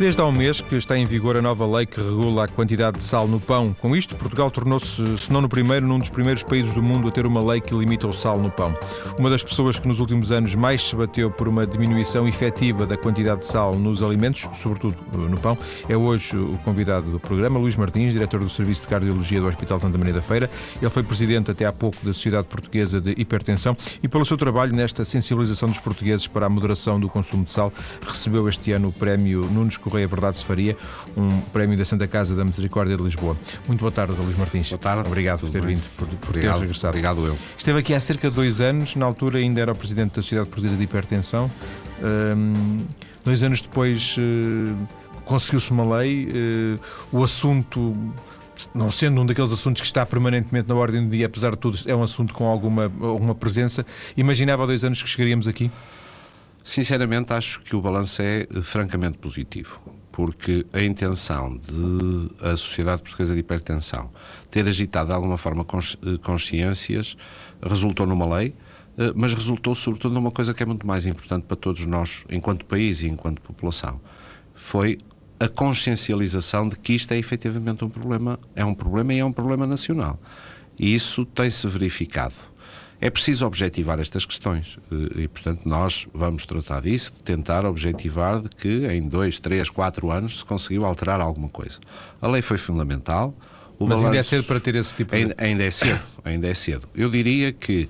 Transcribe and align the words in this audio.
Desde 0.00 0.18
há 0.18 0.24
um 0.24 0.32
mês 0.32 0.62
que 0.62 0.76
está 0.76 0.96
em 0.96 1.04
vigor 1.04 1.36
a 1.36 1.42
nova 1.42 1.66
lei 1.66 1.84
que 1.84 2.00
regula 2.00 2.46
a 2.46 2.48
quantidade 2.48 2.96
de 2.96 3.04
sal 3.04 3.28
no 3.28 3.38
pão. 3.38 3.74
Com 3.74 3.94
isto, 3.94 4.16
Portugal 4.16 4.50
tornou-se, 4.50 5.18
se 5.18 5.30
não 5.30 5.42
no 5.42 5.48
primeiro, 5.48 5.86
num 5.86 5.98
dos 5.98 6.08
primeiros 6.08 6.42
países 6.42 6.72
do 6.72 6.82
mundo 6.82 7.06
a 7.06 7.10
ter 7.10 7.26
uma 7.26 7.44
lei 7.44 7.60
que 7.60 7.74
limita 7.74 8.08
o 8.08 8.12
sal 8.12 8.38
no 8.38 8.50
pão. 8.50 8.74
Uma 9.18 9.28
das 9.28 9.42
pessoas 9.42 9.78
que 9.78 9.86
nos 9.86 10.00
últimos 10.00 10.32
anos 10.32 10.54
mais 10.54 10.88
se 10.88 10.96
bateu 10.96 11.30
por 11.30 11.46
uma 11.48 11.66
diminuição 11.66 12.26
efetiva 12.26 12.86
da 12.86 12.96
quantidade 12.96 13.40
de 13.40 13.46
sal 13.48 13.74
nos 13.74 14.02
alimentos, 14.02 14.48
sobretudo 14.54 14.96
eh, 15.12 15.18
no 15.18 15.38
pão, 15.38 15.58
é 15.86 15.94
hoje 15.94 16.34
o 16.34 16.56
convidado 16.64 17.10
do 17.10 17.20
programa, 17.20 17.58
Luís 17.58 17.76
Martins, 17.76 18.14
diretor 18.14 18.40
do 18.40 18.48
Serviço 18.48 18.80
de 18.80 18.88
Cardiologia 18.88 19.38
do 19.38 19.48
Hospital 19.48 19.80
Santa 19.80 19.98
Maria 19.98 20.14
da 20.14 20.22
Feira. 20.22 20.48
Ele 20.80 20.90
foi 20.90 21.02
presidente 21.02 21.50
até 21.50 21.66
há 21.66 21.72
pouco 21.74 21.98
da 22.02 22.14
Sociedade 22.14 22.46
Portuguesa 22.46 23.02
de 23.02 23.10
Hipertensão 23.18 23.76
e, 24.02 24.08
pelo 24.08 24.24
seu 24.24 24.38
trabalho 24.38 24.74
nesta 24.74 25.04
sensibilização 25.04 25.68
dos 25.68 25.78
portugueses 25.78 26.26
para 26.26 26.46
a 26.46 26.48
moderação 26.48 26.98
do 26.98 27.10
consumo 27.10 27.44
de 27.44 27.52
sal, 27.52 27.70
recebeu 28.00 28.48
este 28.48 28.72
ano 28.72 28.88
o 28.88 28.92
prémio 28.92 29.42
Nunes 29.42 29.76
Correia 29.90 30.08
Verdade 30.08 30.36
se 30.36 30.44
Faria, 30.44 30.76
um 31.16 31.40
prémio 31.52 31.76
da 31.76 31.84
Santa 31.84 32.06
Casa 32.06 32.34
da 32.34 32.44
Misericórdia 32.44 32.96
de 32.96 33.02
Lisboa. 33.02 33.36
Muito 33.66 33.80
boa 33.80 33.92
tarde, 33.92 34.14
Luís 34.18 34.36
Martins. 34.36 34.68
Boa 34.68 34.78
tarde. 34.78 35.08
Obrigado 35.08 35.40
por 35.40 35.50
ter 35.50 35.60
bem. 35.60 35.74
vindo, 35.74 35.84
por, 35.96 36.06
por 36.06 36.30
obrigado, 36.30 36.54
ter 36.54 36.60
regressado. 36.60 36.90
Obrigado 36.90 37.26
eu. 37.26 37.36
Esteve 37.56 37.78
aqui 37.80 37.94
há 37.94 38.00
cerca 38.00 38.30
de 38.30 38.36
dois 38.36 38.60
anos, 38.60 38.96
na 38.96 39.04
altura 39.04 39.38
ainda 39.38 39.60
era 39.60 39.72
o 39.72 39.74
presidente 39.74 40.14
da 40.14 40.22
Sociedade 40.22 40.48
Portuguesa 40.48 40.76
de 40.76 40.84
Hipertensão. 40.84 41.50
Um, 42.02 42.86
dois 43.24 43.42
anos 43.42 43.60
depois 43.60 44.16
uh, 44.16 44.76
conseguiu-se 45.24 45.70
uma 45.70 45.98
lei, 45.98 46.26
uh, 46.26 46.80
o 47.12 47.22
assunto 47.22 47.94
não 48.74 48.90
sendo 48.90 49.20
um 49.20 49.26
daqueles 49.26 49.52
assuntos 49.52 49.80
que 49.80 49.86
está 49.86 50.04
permanentemente 50.04 50.68
na 50.68 50.74
ordem 50.74 51.04
do 51.04 51.10
dia, 51.10 51.26
apesar 51.26 51.52
de 51.52 51.58
tudo, 51.58 51.78
é 51.86 51.94
um 51.94 52.02
assunto 52.02 52.34
com 52.34 52.46
alguma, 52.46 52.84
alguma 53.00 53.34
presença. 53.34 53.86
Imaginava 54.16 54.64
há 54.64 54.66
dois 54.66 54.84
anos 54.84 55.02
que 55.02 55.08
chegaríamos 55.08 55.48
aqui? 55.48 55.70
Sinceramente, 56.62 57.32
acho 57.32 57.60
que 57.60 57.74
o 57.74 57.80
balanço 57.80 58.20
é 58.22 58.42
eh, 58.42 58.62
francamente 58.62 59.18
positivo, 59.18 59.80
porque 60.12 60.66
a 60.72 60.82
intenção 60.82 61.56
de 61.56 62.30
a 62.44 62.56
Sociedade 62.56 63.02
Portuguesa 63.02 63.34
de 63.34 63.40
Hipertensão 63.40 64.10
ter 64.50 64.66
agitado 64.68 65.08
de 65.08 65.14
alguma 65.14 65.38
forma 65.38 65.64
eh, 65.64 66.18
consciências 66.22 67.16
resultou 67.62 68.06
numa 68.06 68.36
lei, 68.36 68.54
eh, 68.98 69.12
mas 69.14 69.32
resultou 69.32 69.74
sobretudo 69.74 70.14
numa 70.14 70.30
coisa 70.30 70.52
que 70.52 70.62
é 70.62 70.66
muito 70.66 70.86
mais 70.86 71.06
importante 71.06 71.46
para 71.46 71.56
todos 71.56 71.86
nós, 71.86 72.24
enquanto 72.30 72.64
país 72.66 73.02
e 73.02 73.08
enquanto 73.08 73.40
população. 73.40 74.00
Foi 74.54 74.98
a 75.38 75.48
consciencialização 75.48 76.68
de 76.68 76.76
que 76.76 76.92
isto 76.92 77.12
é 77.12 77.16
efetivamente 77.16 77.82
um 77.82 77.88
problema, 77.88 78.38
é 78.54 78.62
um 78.62 78.74
problema 78.74 79.14
e 79.14 79.20
é 79.20 79.24
um 79.24 79.32
problema 79.32 79.66
nacional. 79.66 80.20
E 80.78 80.94
isso 80.94 81.24
tem-se 81.24 81.66
verificado. 81.66 82.49
É 83.00 83.08
preciso 83.08 83.46
objetivar 83.46 83.98
estas 83.98 84.26
questões 84.26 84.78
eh, 84.92 85.22
e, 85.22 85.28
portanto, 85.28 85.62
nós 85.64 86.06
vamos 86.12 86.44
tratar 86.44 86.82
disso, 86.82 87.12
de 87.12 87.20
tentar 87.20 87.64
objetivar 87.64 88.42
de 88.42 88.50
que 88.50 88.86
em 88.88 89.08
dois, 89.08 89.38
três, 89.38 89.70
quatro 89.70 90.10
anos 90.10 90.40
se 90.40 90.44
conseguiu 90.44 90.84
alterar 90.84 91.18
alguma 91.18 91.48
coisa. 91.48 91.80
A 92.20 92.28
lei 92.28 92.42
foi 92.42 92.58
fundamental. 92.58 93.34
Mas 93.78 93.88
balanço... 93.88 94.06
ainda 94.06 94.18
é 94.18 94.22
cedo 94.22 94.44
para 94.44 94.60
ter 94.60 94.74
esse 94.74 94.94
tipo 94.94 95.12
de... 95.12 95.22
Ainda, 95.22 95.34
ainda 95.38 95.64
é 95.64 95.70
cedo, 95.70 96.00
ainda 96.22 96.46
é 96.46 96.52
cedo. 96.52 96.86
Eu 96.94 97.08
diria 97.08 97.54
que 97.54 97.88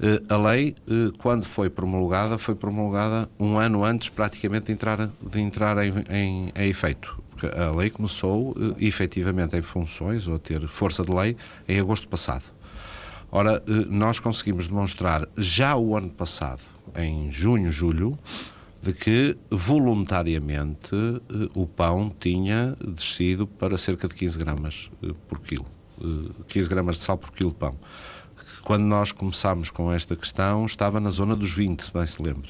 uh, 0.00 0.34
a 0.34 0.38
lei, 0.38 0.74
uh, 0.88 1.12
quando 1.18 1.44
foi 1.44 1.68
promulgada, 1.68 2.38
foi 2.38 2.54
promulgada 2.54 3.28
um 3.38 3.58
ano 3.58 3.84
antes 3.84 4.08
praticamente 4.08 4.66
de 4.66 4.72
entrar, 4.72 5.10
de 5.20 5.38
entrar 5.38 5.76
em, 5.84 5.92
em, 6.08 6.52
em 6.56 6.68
efeito. 6.70 7.22
Porque 7.30 7.46
a 7.54 7.70
lei 7.70 7.90
começou 7.90 8.56
efetivamente 8.78 9.54
em 9.54 9.60
funções, 9.60 10.26
ou 10.26 10.36
a 10.36 10.38
ter 10.38 10.66
força 10.66 11.04
de 11.04 11.14
lei, 11.14 11.36
em 11.68 11.78
agosto 11.78 12.08
passado. 12.08 12.55
Ora, 13.36 13.62
eh, 13.68 13.70
nós 13.90 14.18
conseguimos 14.18 14.66
demonstrar 14.66 15.28
já 15.36 15.76
o 15.76 15.94
ano 15.94 16.08
passado, 16.08 16.62
em 16.96 17.30
junho, 17.30 17.70
julho, 17.70 18.18
de 18.80 18.94
que 18.94 19.36
voluntariamente 19.50 20.94
eh, 20.94 21.50
o 21.54 21.66
pão 21.66 22.10
tinha 22.18 22.74
descido 22.82 23.46
para 23.46 23.76
cerca 23.76 24.08
de 24.08 24.14
15 24.14 24.38
gramas 24.38 24.90
eh, 25.02 25.12
por 25.28 25.38
quilo. 25.40 25.66
15 26.48 26.66
gramas 26.66 26.96
de 26.96 27.02
sal 27.02 27.18
por 27.18 27.30
quilo 27.30 27.50
de 27.50 27.56
pão. 27.56 27.76
Quando 28.62 28.84
nós 28.84 29.12
começámos 29.12 29.68
com 29.68 29.92
esta 29.92 30.16
questão, 30.16 30.64
estava 30.64 30.98
na 30.98 31.10
zona 31.10 31.36
dos 31.36 31.52
20, 31.52 31.84
se 31.84 31.92
bem 31.92 32.06
se 32.06 32.22
lembra. 32.22 32.48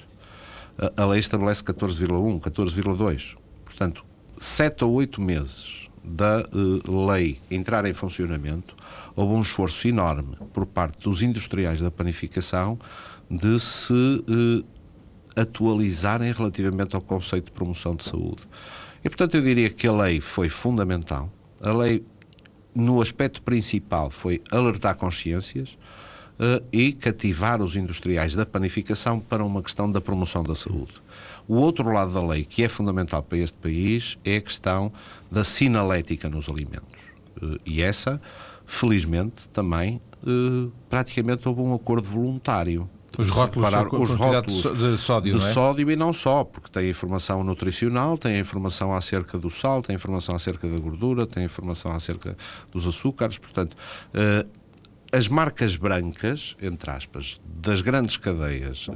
A 0.97 1.05
lei 1.05 1.19
estabelece 1.19 1.65
14,1, 1.65 2.39
14,2. 2.39 3.35
Portanto, 3.65 4.05
7 4.39 4.85
ou 4.85 4.93
8 4.93 5.21
meses 5.21 5.86
da 6.07 6.49
lei 6.87 7.41
entrar 7.51 7.85
em 7.85 7.93
funcionamento, 7.93 8.77
houve 9.17 9.35
um 9.35 9.41
esforço 9.41 9.89
enorme 9.89 10.37
por 10.53 10.65
parte 10.65 11.01
dos 11.01 11.23
industriais 11.23 11.81
da 11.81 11.91
panificação 11.91 12.79
de 13.29 13.59
se 13.59 14.25
eh, 14.29 14.65
atualizarem 15.41 16.33
relativamente 16.33 16.95
ao 16.95 17.03
conceito 17.03 17.47
de 17.47 17.53
promoção 17.53 17.97
de 17.97 18.05
saúde. 18.05 18.43
E, 19.05 19.09
portanto, 19.09 19.35
eu 19.35 19.43
diria 19.43 19.69
que 19.69 19.87
a 19.87 19.93
lei 19.93 20.21
foi 20.21 20.49
fundamental. 20.49 21.31
A 21.61 21.73
lei, 21.73 22.05
no 22.75 23.01
aspecto 23.03 23.43
principal, 23.43 24.11
foi 24.11 24.43
alertar 24.51 24.95
consciências 24.97 25.77
uh, 26.41 26.65
e 26.73 26.93
cativar 26.93 27.63
os 27.63 27.77
industriais 27.77 28.35
da 28.35 28.47
panificação 28.47 29.21
para 29.21 29.45
uma 29.45 29.63
questão 29.63 29.91
da 29.91 30.01
promoção 30.01 30.43
da 30.43 30.55
saúde. 30.55 30.95
O 31.49 31.55
outro 31.55 31.89
lado 31.93 32.13
da 32.13 32.27
lei, 32.27 32.45
que 32.45 32.65
é 32.65 32.69
fundamental 32.69 33.23
para 33.23 33.39
este 33.39 33.57
país, 33.59 34.19
é 34.25 34.37
a 34.37 34.41
questão 34.41 34.93
da 35.37 35.45
sinalética 35.45 36.29
nos 36.29 36.49
alimentos. 36.49 37.01
Uh, 37.41 37.59
e 37.65 37.83
essa 37.83 38.21
felizmente, 38.67 39.49
também 39.49 40.01
eh, 40.27 40.69
praticamente 40.91 41.49
houve 41.49 41.61
um 41.61 41.73
acordo 41.73 42.09
voluntário. 42.09 42.91
Os 43.17 43.31
rótulos, 43.31 43.71
são, 43.71 44.03
os 44.03 44.11
rótulos 44.11 44.63
de 44.63 44.99
sódio, 44.99 45.39
de 45.39 45.43
é? 45.43 45.53
sódio 45.53 45.91
e 45.91 45.97
não 45.97 46.13
só, 46.13 46.45
porque 46.45 46.69
tem 46.69 46.91
informação 46.91 47.43
nutricional, 47.43 48.19
tem 48.19 48.39
informação 48.39 48.93
acerca 48.93 49.39
do 49.39 49.49
sal, 49.49 49.81
tem 49.81 49.97
informação 49.97 50.35
acerca 50.35 50.69
da 50.69 50.77
gordura, 50.77 51.27
tem 51.27 51.45
informação 51.45 51.93
acerca 51.93 52.37
dos 52.71 52.87
açúcares, 52.87 53.39
portanto, 53.39 53.75
eh, 54.13 54.45
as 55.13 55.29
marcas 55.29 55.77
brancas, 55.77 56.57
entre 56.61 56.91
aspas, 56.91 57.41
das 57.43 57.81
grandes 57.81 58.19
cadeias 58.19 58.89
eh, 58.91 58.95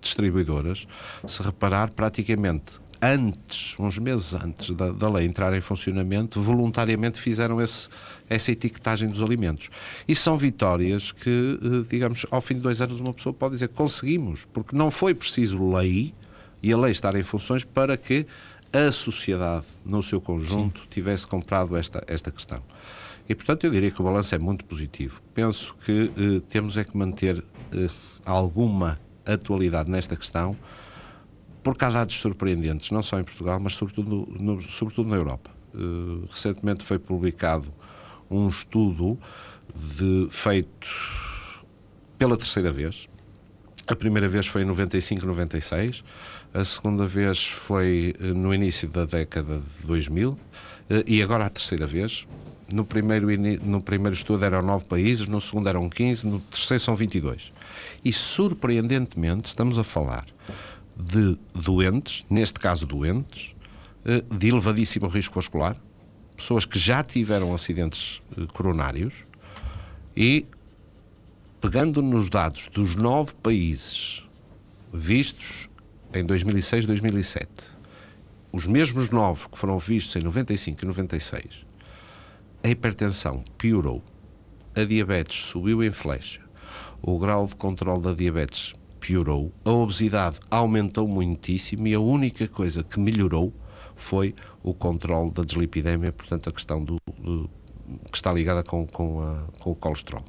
distribuidoras, 0.00 0.86
se 1.26 1.42
reparar 1.42 1.90
praticamente 1.90 2.78
antes, 3.02 3.74
uns 3.78 3.98
meses 3.98 4.34
antes 4.34 4.70
da, 4.70 4.90
da, 4.92 5.10
lei 5.10 5.26
entrar 5.26 5.54
em 5.54 5.60
funcionamento, 5.60 6.40
voluntariamente 6.40 7.18
fizeram 7.18 7.60
esse, 7.60 7.88
essa 8.28 8.52
etiquetagem 8.52 9.08
dos 9.08 9.22
alimentos. 9.22 9.70
E 10.06 10.14
são 10.14 10.36
vitórias 10.36 11.10
que, 11.12 11.58
eh, 11.62 11.86
digamos, 11.88 12.26
ao 12.30 12.40
fim 12.40 12.54
de 12.54 12.60
dois 12.60 12.80
anos 12.80 13.00
uma 13.00 13.14
pessoa 13.14 13.32
pode 13.32 13.54
dizer 13.54 13.68
conseguimos, 13.68 14.46
porque 14.52 14.76
não 14.76 14.90
foi 14.90 15.14
preciso 15.14 15.72
lei 15.72 16.14
e 16.62 16.72
a 16.72 16.76
lei 16.76 16.92
estar 16.92 17.14
em 17.14 17.22
funções 17.22 17.64
para 17.64 17.96
que 17.96 18.26
a 18.72 18.92
sociedade, 18.92 19.66
no 19.84 20.02
seu 20.02 20.20
conjunto, 20.20 20.80
Sim. 20.80 20.86
tivesse 20.90 21.26
comprado 21.26 21.76
esta, 21.76 22.04
esta 22.06 22.30
questão. 22.30 22.62
E, 23.28 23.34
portanto, 23.34 23.64
eu 23.64 23.70
diria 23.70 23.90
que 23.90 24.00
o 24.00 24.04
balanço 24.04 24.34
é 24.34 24.38
muito 24.38 24.64
positivo. 24.64 25.22
Penso 25.34 25.74
que 25.84 26.10
eh, 26.16 26.40
temos 26.48 26.76
é 26.76 26.84
que 26.84 26.96
manter 26.96 27.42
eh, 27.72 27.88
alguma 28.24 29.00
atualidade 29.24 29.90
nesta 29.90 30.16
questão, 30.16 30.56
porque 31.62 31.84
há 31.84 31.90
dados 31.90 32.16
surpreendentes, 32.16 32.90
não 32.90 33.02
só 33.02 33.18
em 33.18 33.24
Portugal, 33.24 33.60
mas 33.60 33.74
sobretudo, 33.74 34.28
no, 34.38 34.60
sobretudo 34.62 35.08
na 35.08 35.16
Europa. 35.16 35.50
Uh, 35.74 36.26
recentemente 36.30 36.84
foi 36.84 36.98
publicado 36.98 37.72
um 38.30 38.48
estudo 38.48 39.18
de, 39.74 40.28
feito 40.30 40.88
pela 42.18 42.36
terceira 42.36 42.70
vez. 42.72 43.06
A 43.86 43.94
primeira 43.94 44.28
vez 44.28 44.46
foi 44.46 44.62
em 44.62 44.64
95, 44.64 45.26
96. 45.26 46.02
A 46.52 46.64
segunda 46.64 47.06
vez 47.06 47.46
foi 47.46 48.14
uh, 48.20 48.34
no 48.34 48.54
início 48.54 48.88
da 48.88 49.04
década 49.04 49.58
de 49.58 49.86
2000. 49.86 50.30
Uh, 50.30 50.38
e 51.06 51.22
agora 51.22 51.46
a 51.46 51.50
terceira 51.50 51.86
vez. 51.86 52.26
No 52.72 52.84
primeiro, 52.84 53.26
no 53.64 53.82
primeiro 53.82 54.14
estudo 54.14 54.44
eram 54.44 54.62
nove 54.62 54.84
países, 54.84 55.26
no 55.26 55.40
segundo 55.40 55.68
eram 55.68 55.90
15, 55.90 56.24
no 56.26 56.38
terceiro 56.38 56.82
são 56.82 56.94
22. 56.94 57.52
E 58.04 58.12
surpreendentemente 58.12 59.48
estamos 59.48 59.76
a 59.76 59.82
falar 59.82 60.24
de 61.00 61.38
doentes, 61.54 62.24
neste 62.28 62.60
caso 62.60 62.86
doentes, 62.86 63.54
eh, 64.04 64.22
de 64.30 64.48
elevadíssimo 64.48 65.06
risco 65.08 65.34
vascular, 65.34 65.76
pessoas 66.36 66.64
que 66.64 66.78
já 66.78 67.02
tiveram 67.02 67.54
acidentes 67.54 68.22
eh, 68.36 68.46
coronários 68.52 69.24
e, 70.16 70.46
pegando 71.60 72.02
nos 72.02 72.28
dados 72.28 72.68
dos 72.68 72.94
nove 72.94 73.32
países 73.42 74.22
vistos 74.92 75.68
em 76.12 76.24
2006 76.24 76.86
2007, 76.86 77.50
os 78.52 78.66
mesmos 78.66 79.10
nove 79.10 79.48
que 79.48 79.58
foram 79.58 79.78
vistos 79.78 80.16
em 80.16 80.24
95 80.24 80.82
e 80.82 80.86
96, 80.86 81.44
a 82.62 82.68
hipertensão 82.68 83.44
piorou, 83.56 84.02
a 84.74 84.84
diabetes 84.84 85.44
subiu 85.44 85.82
em 85.84 85.90
flecha, 85.90 86.40
o 87.00 87.18
grau 87.18 87.46
de 87.46 87.54
controle 87.54 88.02
da 88.02 88.12
diabetes 88.12 88.74
piorou, 89.00 89.50
a 89.64 89.70
obesidade 89.70 90.38
aumentou 90.50 91.08
muitíssimo 91.08 91.88
e 91.88 91.94
a 91.94 92.00
única 92.00 92.46
coisa 92.46 92.84
que 92.84 93.00
melhorou 93.00 93.52
foi 93.96 94.34
o 94.62 94.72
controle 94.72 95.30
da 95.30 95.42
deslipidemia, 95.42 96.12
portanto, 96.12 96.48
a 96.48 96.52
questão 96.52 96.84
do, 96.84 96.98
do 97.18 97.48
que 98.10 98.16
está 98.16 98.32
ligada 98.32 98.62
com, 98.62 98.86
com, 98.86 99.20
a, 99.20 99.44
com, 99.58 99.70
o 99.72 99.74
colesterol. 99.74 100.24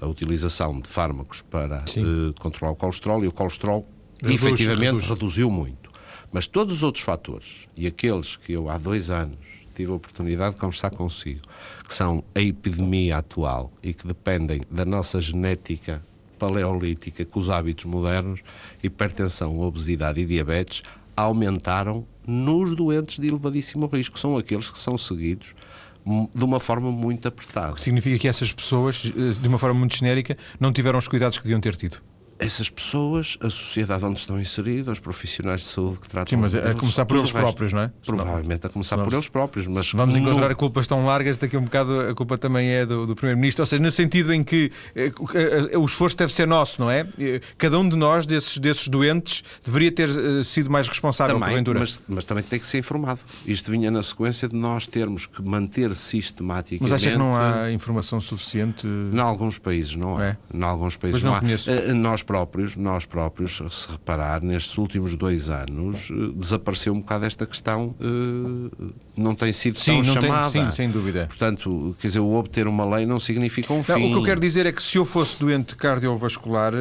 A 0.00 0.06
utilização 0.06 0.80
de 0.80 0.88
fármacos 0.88 1.42
para 1.42 1.84
uh, 1.84 2.40
controlar 2.40 2.72
o 2.72 2.76
colesterol 2.76 3.22
e 3.22 3.28
o 3.28 3.32
colesterol 3.32 3.84
reduz, 4.22 4.42
efetivamente 4.42 4.92
reduz. 4.92 5.08
reduziu 5.08 5.50
muito. 5.50 5.90
Mas 6.32 6.46
todos 6.46 6.76
os 6.76 6.82
outros 6.82 7.04
fatores, 7.04 7.68
e 7.76 7.86
aqueles 7.86 8.36
que 8.36 8.52
eu 8.52 8.70
há 8.70 8.78
dois 8.78 9.10
anos 9.10 9.38
tive 9.74 9.92
a 9.92 9.94
oportunidade 9.94 10.54
de 10.54 10.60
conversar 10.60 10.90
consigo, 10.90 11.40
que 11.86 11.94
são 11.94 12.22
a 12.34 12.40
epidemia 12.40 13.18
atual 13.18 13.72
e 13.82 13.92
que 13.92 14.06
dependem 14.06 14.62
da 14.70 14.84
nossa 14.84 15.20
genética 15.20 16.02
paleolítica 16.40 17.22
com 17.26 17.38
os 17.38 17.50
hábitos 17.50 17.84
modernos, 17.84 18.40
hipertensão, 18.82 19.60
obesidade 19.60 20.20
e 20.20 20.26
diabetes, 20.26 20.82
aumentaram 21.14 22.06
nos 22.26 22.74
doentes 22.74 23.18
de 23.18 23.28
elevadíssimo 23.28 23.86
risco. 23.86 24.18
São 24.18 24.38
aqueles 24.38 24.70
que 24.70 24.78
são 24.78 24.96
seguidos 24.96 25.54
de 26.34 26.44
uma 26.44 26.58
forma 26.58 26.90
muito 26.90 27.28
apertada. 27.28 27.72
O 27.72 27.74
que 27.74 27.84
significa 27.84 28.18
que 28.18 28.26
essas 28.26 28.50
pessoas, 28.50 29.12
eh, 29.14 29.38
de 29.38 29.46
uma 29.46 29.58
forma 29.58 29.78
muito 29.78 29.94
genérica, 29.94 30.36
não 30.58 30.72
tiveram 30.72 30.98
os 30.98 31.06
cuidados 31.06 31.36
que 31.36 31.44
deviam 31.44 31.60
ter 31.60 31.76
tido? 31.76 31.98
Essas 32.40 32.70
pessoas, 32.70 33.36
a 33.40 33.50
sociedade 33.50 34.04
onde 34.04 34.18
estão 34.18 34.40
inseridos, 34.40 34.88
os 34.88 34.98
profissionais 34.98 35.60
de 35.60 35.66
saúde 35.66 36.00
que 36.00 36.08
tratam 36.08 36.30
Sim, 36.30 36.42
mas 36.42 36.54
é 36.54 36.70
a 36.70 36.74
começar 36.74 37.04
por 37.04 37.18
eles 37.18 37.30
próprios, 37.30 37.72
não 37.72 37.82
é? 37.82 37.90
Provavelmente 38.04 38.66
a 38.66 38.70
começar 38.70 38.98
por 38.98 39.12
eles 39.12 39.28
próprios, 39.28 39.66
mas 39.66 39.92
vamos 39.92 40.14
no... 40.14 40.22
encontrar 40.22 40.54
culpas 40.54 40.86
tão 40.86 41.04
largas, 41.04 41.36
daqui 41.36 41.56
a 41.56 41.58
um 41.58 41.64
bocado 41.64 42.00
a 42.00 42.14
culpa 42.14 42.38
também 42.38 42.70
é 42.70 42.86
do, 42.86 43.06
do 43.06 43.14
Primeiro-Ministro, 43.14 43.62
ou 43.62 43.66
seja, 43.66 43.82
no 43.82 43.90
sentido 43.90 44.32
em 44.32 44.42
que 44.42 44.72
eh, 44.94 45.12
eh, 45.72 45.78
o 45.78 45.84
esforço 45.84 46.16
deve 46.16 46.32
ser 46.32 46.46
nosso, 46.46 46.80
não 46.80 46.90
é? 46.90 47.06
Eh, 47.18 47.40
cada 47.58 47.78
um 47.78 47.86
de 47.86 47.96
nós, 47.96 48.26
desses, 48.26 48.56
desses 48.58 48.88
doentes, 48.88 49.44
deveria 49.64 49.92
ter 49.92 50.08
sido 50.44 50.70
mais 50.70 50.88
responsável, 50.88 51.34
também, 51.34 51.50
porventura. 51.50 51.80
Mas, 51.80 52.02
mas 52.08 52.24
também 52.24 52.42
tem 52.42 52.58
que 52.58 52.66
ser 52.66 52.78
informado. 52.78 53.20
Isto 53.46 53.70
vinha 53.70 53.90
na 53.90 54.02
sequência 54.02 54.48
de 54.48 54.56
nós 54.56 54.86
termos 54.86 55.26
que 55.26 55.42
manter 55.42 55.94
sistematicamente... 55.94 56.82
Mas 56.82 56.92
acha 56.92 57.12
que 57.12 57.18
não 57.18 57.36
há 57.36 57.70
informação 57.70 58.18
suficiente? 58.18 58.86
Em 58.86 59.18
alguns 59.18 59.58
países 59.58 59.94
não 59.94 60.16
há. 60.16 60.24
É? 60.24 60.36
Em 60.54 60.62
alguns 60.62 60.96
países 60.96 61.22
não, 61.22 61.32
não 61.32 61.36
há. 61.36 61.40
Conheço. 61.40 61.70
Nós 61.94 62.22
próprios, 62.30 62.76
nós 62.76 63.04
próprios, 63.04 63.60
se 63.72 63.90
reparar, 63.90 64.40
nestes 64.40 64.78
últimos 64.78 65.16
dois 65.16 65.50
anos, 65.50 66.12
eh, 66.12 66.14
desapareceu 66.36 66.92
um 66.92 67.00
bocado 67.00 67.24
esta 67.24 67.44
questão, 67.44 67.92
eh, 68.00 68.92
não 69.16 69.34
tem 69.34 69.50
sido 69.50 69.80
sim, 69.80 70.00
tão 70.00 70.04
chamada. 70.04 70.48
Tem, 70.52 70.64
sim, 70.66 70.72
sem 70.72 70.90
dúvida. 70.90 71.26
Portanto, 71.26 71.96
quer 72.00 72.06
dizer, 72.06 72.20
o 72.20 72.34
obter 72.34 72.68
uma 72.68 72.84
lei 72.84 73.04
não 73.04 73.18
significa 73.18 73.72
um 73.72 73.78
não, 73.78 73.82
fim. 73.82 74.10
O 74.10 74.12
que 74.12 74.18
eu 74.18 74.22
quero 74.22 74.40
dizer 74.40 74.64
é 74.64 74.70
que 74.70 74.80
se 74.80 74.96
eu 74.96 75.04
fosse 75.04 75.40
doente 75.40 75.74
cardiovascular. 75.74 76.72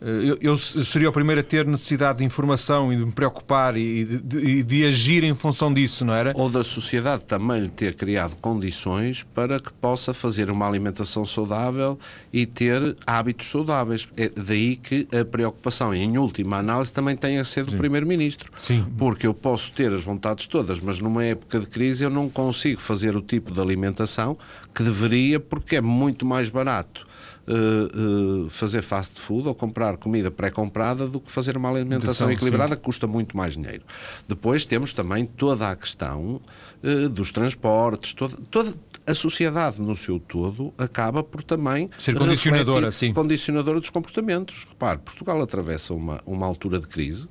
Eh, 0.00 0.30
eu, 0.30 0.38
eu, 0.40 0.58
seria 0.58 1.08
o 1.08 1.12
primeiro 1.12 1.40
a 1.40 1.44
ter 1.44 1.66
necessidade 1.66 2.20
de 2.20 2.24
informação 2.24 2.92
e 2.92 2.96
de 2.96 3.04
me 3.04 3.12
preocupar 3.12 3.76
e 3.76 4.04
de, 4.04 4.62
de, 4.62 4.84
agir 4.84 5.22
em 5.24 5.34
função 5.34 5.72
disso, 5.72 6.04
não 6.04 6.14
era? 6.14 6.32
Ou 6.34 6.48
da 6.48 6.64
sociedade 6.64 7.24
também 7.24 7.68
ter 7.68 7.94
criado 7.94 8.34
condições 8.40 9.22
para 9.22 9.60
que 9.60 9.72
possa 9.74 10.14
fazer 10.14 10.50
uma 10.50 10.66
alimentação 10.66 11.24
saudável 11.24 11.98
e 12.32 12.46
ter 12.46 12.96
hábitos 13.06 13.50
saudáveis. 13.50 14.08
É 14.16 14.28
daí 14.28 14.76
que 14.76 15.06
a 15.12 15.24
preocupação, 15.24 15.94
em 15.94 16.16
última 16.16 16.58
análise, 16.58 16.92
também 16.92 17.16
tem 17.16 17.38
a 17.38 17.44
ser 17.44 17.64
do 17.64 17.76
Primeiro-Ministro. 17.76 18.50
Sim. 18.56 18.86
Porque 18.96 19.26
eu 19.26 19.34
posso 19.34 19.72
ter 19.72 19.92
as 19.92 20.02
vontades 20.02 20.46
todas, 20.46 20.80
mas 20.80 20.98
numa 20.98 21.24
época 21.24 21.60
de 21.60 21.66
crise 21.66 22.04
eu 22.04 22.10
não 22.10 22.28
consigo 22.28 22.80
fazer 22.80 23.16
o 23.16 23.20
tipo 23.20 23.52
de 23.52 23.60
alimentação 23.60 24.36
que 24.74 24.82
deveria, 24.82 25.38
porque 25.38 25.76
é 25.76 25.80
muito 25.80 26.24
mais 26.24 26.48
barato 26.48 27.09
uh, 27.50 28.44
uh, 28.46 28.50
fazer 28.50 28.82
fast 28.82 29.20
food 29.20 29.48
ou 29.48 29.54
comprar 29.54 29.96
comida 29.96 30.30
pré-comprada 30.30 31.06
do 31.06 31.20
que 31.20 31.30
fazer 31.30 31.56
uma 31.56 31.68
alimentação 31.68 32.30
equilibrada, 32.30 32.76
que 32.76 32.82
custa 32.82 33.06
muito 33.06 33.36
mais 33.36 33.54
dinheiro. 33.54 33.82
Depois 34.28 34.64
temos 34.64 34.92
também 34.92 35.26
toda 35.26 35.70
a 35.70 35.76
questão 35.76 36.40
uh, 36.82 37.08
dos 37.08 37.32
transportes, 37.32 38.14
toda, 38.14 38.36
toda 38.50 38.74
a 39.06 39.14
sociedade 39.14 39.80
no 39.80 39.96
seu 39.96 40.20
todo 40.20 40.72
acaba 40.78 41.22
por 41.22 41.42
também 41.42 41.90
ser 41.98 42.16
condicionadora, 42.16 42.92
sim. 42.92 43.12
condicionadora 43.12 43.80
dos 43.80 43.90
comportamentos. 43.90 44.64
Repare, 44.68 44.98
Portugal 44.98 45.42
atravessa 45.42 45.92
uma, 45.92 46.20
uma 46.24 46.46
altura 46.46 46.78
de 46.78 46.86
crise 46.86 47.28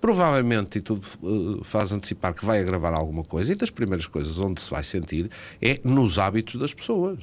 provavelmente, 0.00 0.78
e 0.78 0.80
tudo 0.80 1.04
uh, 1.20 1.64
faz 1.64 1.90
antecipar 1.90 2.32
que 2.32 2.44
vai 2.44 2.60
agravar 2.60 2.94
alguma 2.94 3.24
coisa, 3.24 3.52
e 3.52 3.56
das 3.56 3.68
primeiras 3.68 4.06
coisas 4.06 4.38
onde 4.38 4.60
se 4.60 4.70
vai 4.70 4.84
sentir 4.84 5.28
é 5.60 5.80
nos 5.82 6.20
hábitos 6.20 6.54
das 6.54 6.72
pessoas 6.72 7.18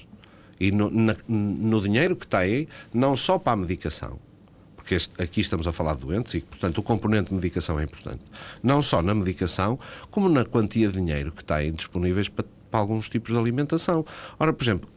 e 0.60 0.72
no, 0.72 0.90
na, 0.90 1.16
no 1.28 1.82
dinheiro 1.82 2.16
que 2.16 2.28
têm, 2.28 2.68
não 2.94 3.16
só 3.16 3.38
para 3.38 3.54
a 3.54 3.56
medicação, 3.56 4.20
porque 4.76 4.96
este, 4.96 5.22
aqui 5.22 5.42
estamos 5.42 5.66
a 5.68 5.72
falar 5.72 5.96
de 5.96 6.06
doentes 6.06 6.34
e, 6.36 6.42
portanto, 6.42 6.78
o 6.78 6.84
componente 6.84 7.30
de 7.30 7.36
medicação 7.36 7.80
é 7.80 7.84
importante. 7.84 8.22
Não 8.62 8.82
só 8.82 9.02
na 9.02 9.16
medicação, 9.16 9.80
como 10.12 10.30
na 10.30 10.46
quantia 10.46 10.90
de 10.90 10.94
dinheiro 10.94 11.32
que 11.32 11.44
têm 11.44 11.74
disponíveis 11.74 12.30
para, 12.30 12.46
para 12.70 12.80
alguns 12.80 13.10
tipos 13.10 13.32
de 13.32 13.38
alimentação. 13.40 14.06
Ora, 14.38 14.54
por 14.54 14.64
exemplo, 14.64 14.90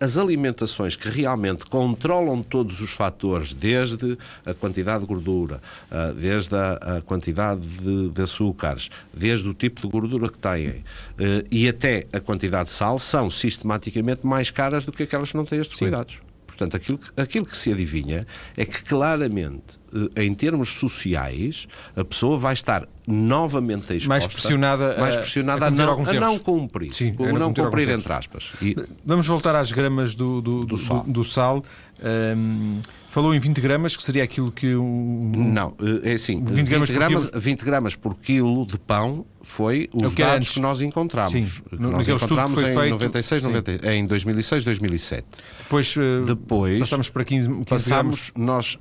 as 0.00 0.18
alimentações 0.18 0.96
que 0.96 1.08
realmente 1.08 1.66
controlam 1.66 2.42
todos 2.42 2.80
os 2.80 2.90
fatores, 2.90 3.54
desde 3.54 4.18
a 4.44 4.52
quantidade 4.54 5.00
de 5.00 5.08
gordura, 5.08 5.60
ah, 5.90 6.12
desde 6.12 6.54
a, 6.54 7.02
quantidade 7.04 7.60
de, 7.60 8.10
de 8.10 8.22
açúcares, 8.22 8.90
desde 9.12 9.48
o 9.48 9.54
tipo 9.54 9.80
de 9.80 9.88
gordura 9.88 10.28
que 10.28 10.38
têm 10.38 10.84
ah, 11.18 11.44
e 11.50 11.68
até 11.68 12.06
a 12.12 12.20
quantidade 12.20 12.66
de 12.66 12.72
sal, 12.72 12.98
são 12.98 13.30
sistematicamente 13.30 14.26
mais 14.26 14.50
caras 14.50 14.84
do 14.84 14.92
que 14.92 15.04
aquelas 15.04 15.30
que 15.30 15.36
não 15.36 15.44
têm 15.44 15.60
estes 15.60 15.78
Sim. 15.78 15.86
cuidados. 15.86 16.20
Portanto, 16.46 16.76
aquilo, 16.76 17.00
aquilo 17.16 17.46
que 17.46 17.56
se 17.56 17.72
adivinha 17.72 18.26
é 18.56 18.64
que 18.64 18.82
claramente 18.84 19.83
em 20.16 20.34
termos 20.34 20.70
sociais, 20.70 21.66
a 21.96 22.04
pessoa 22.04 22.38
vai 22.38 22.52
estar 22.52 22.88
novamente 23.06 23.94
exposta, 23.94 24.08
mais 24.08 24.26
pressionada, 24.26 24.96
mais 24.98 25.16
pressionada 25.16 25.66
a, 25.66 25.68
a, 25.68 25.70
não, 25.70 26.02
a 26.02 26.12
não, 26.14 26.38
cumprir, 26.38 26.92
Sim, 26.92 27.14
a 27.18 27.32
não 27.38 27.52
cumprir 27.52 27.88
entre 27.90 28.12
aspas. 28.12 28.52
E... 28.62 28.74
Vamos 29.04 29.26
voltar 29.26 29.54
às 29.54 29.70
gramas 29.70 30.14
do, 30.14 30.40
do, 30.40 30.64
do 30.64 30.78
sal. 30.78 31.04
Do, 31.06 31.24
sal. 31.24 31.64
Um, 32.02 32.80
falou 33.08 33.34
em 33.34 33.38
20 33.38 33.60
gramas, 33.60 33.94
que 33.94 34.02
seria 34.02 34.24
aquilo 34.24 34.50
que 34.50 34.74
o. 34.74 35.32
Não, 35.36 35.74
eh, 35.80 36.10
é 36.10 36.12
assim: 36.14 36.42
20 36.42 36.68
gramas, 36.68 36.88
20 36.88 36.98
gramas, 36.98 37.26
por, 37.26 37.40
20 37.40 37.64
gramas 37.64 37.96
por 37.96 38.14
quilo 38.16 38.66
de 38.66 38.78
pão 38.78 39.24
foi 39.42 39.88
os 39.92 40.12
é 40.12 40.16
que 40.16 40.22
dados 40.22 40.48
que 40.48 40.60
nós 40.60 40.80
encontramos. 40.80 41.32
Sim, 41.32 41.42
que 41.42 41.76
nós 41.76 42.08
encontramos 42.08 42.58
em, 42.58 42.74
feito, 42.74 42.90
96, 42.90 43.42
90, 43.44 43.92
em 43.92 44.06
2006, 44.06 44.64
2007. 44.64 45.26
Depois, 45.58 45.96
uh, 45.96 46.24
Depois 46.24 46.80
passamos 46.80 47.10
para 47.10 47.24
15, 47.24 47.48
15 47.48 47.64
passamos, 47.64 48.30
gramas. 48.30 48.32
nós 48.36 48.78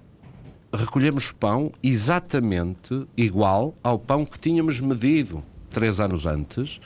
recolhemos 0.73 1.31
pão 1.31 1.71
exatamente 1.81 3.05
igual 3.15 3.75
ao 3.83 3.99
pão 3.99 4.25
que 4.25 4.39
tínhamos 4.39 4.81
medido 4.81 5.43
três 5.69 5.99
anos 5.99 6.25
antes. 6.25 6.79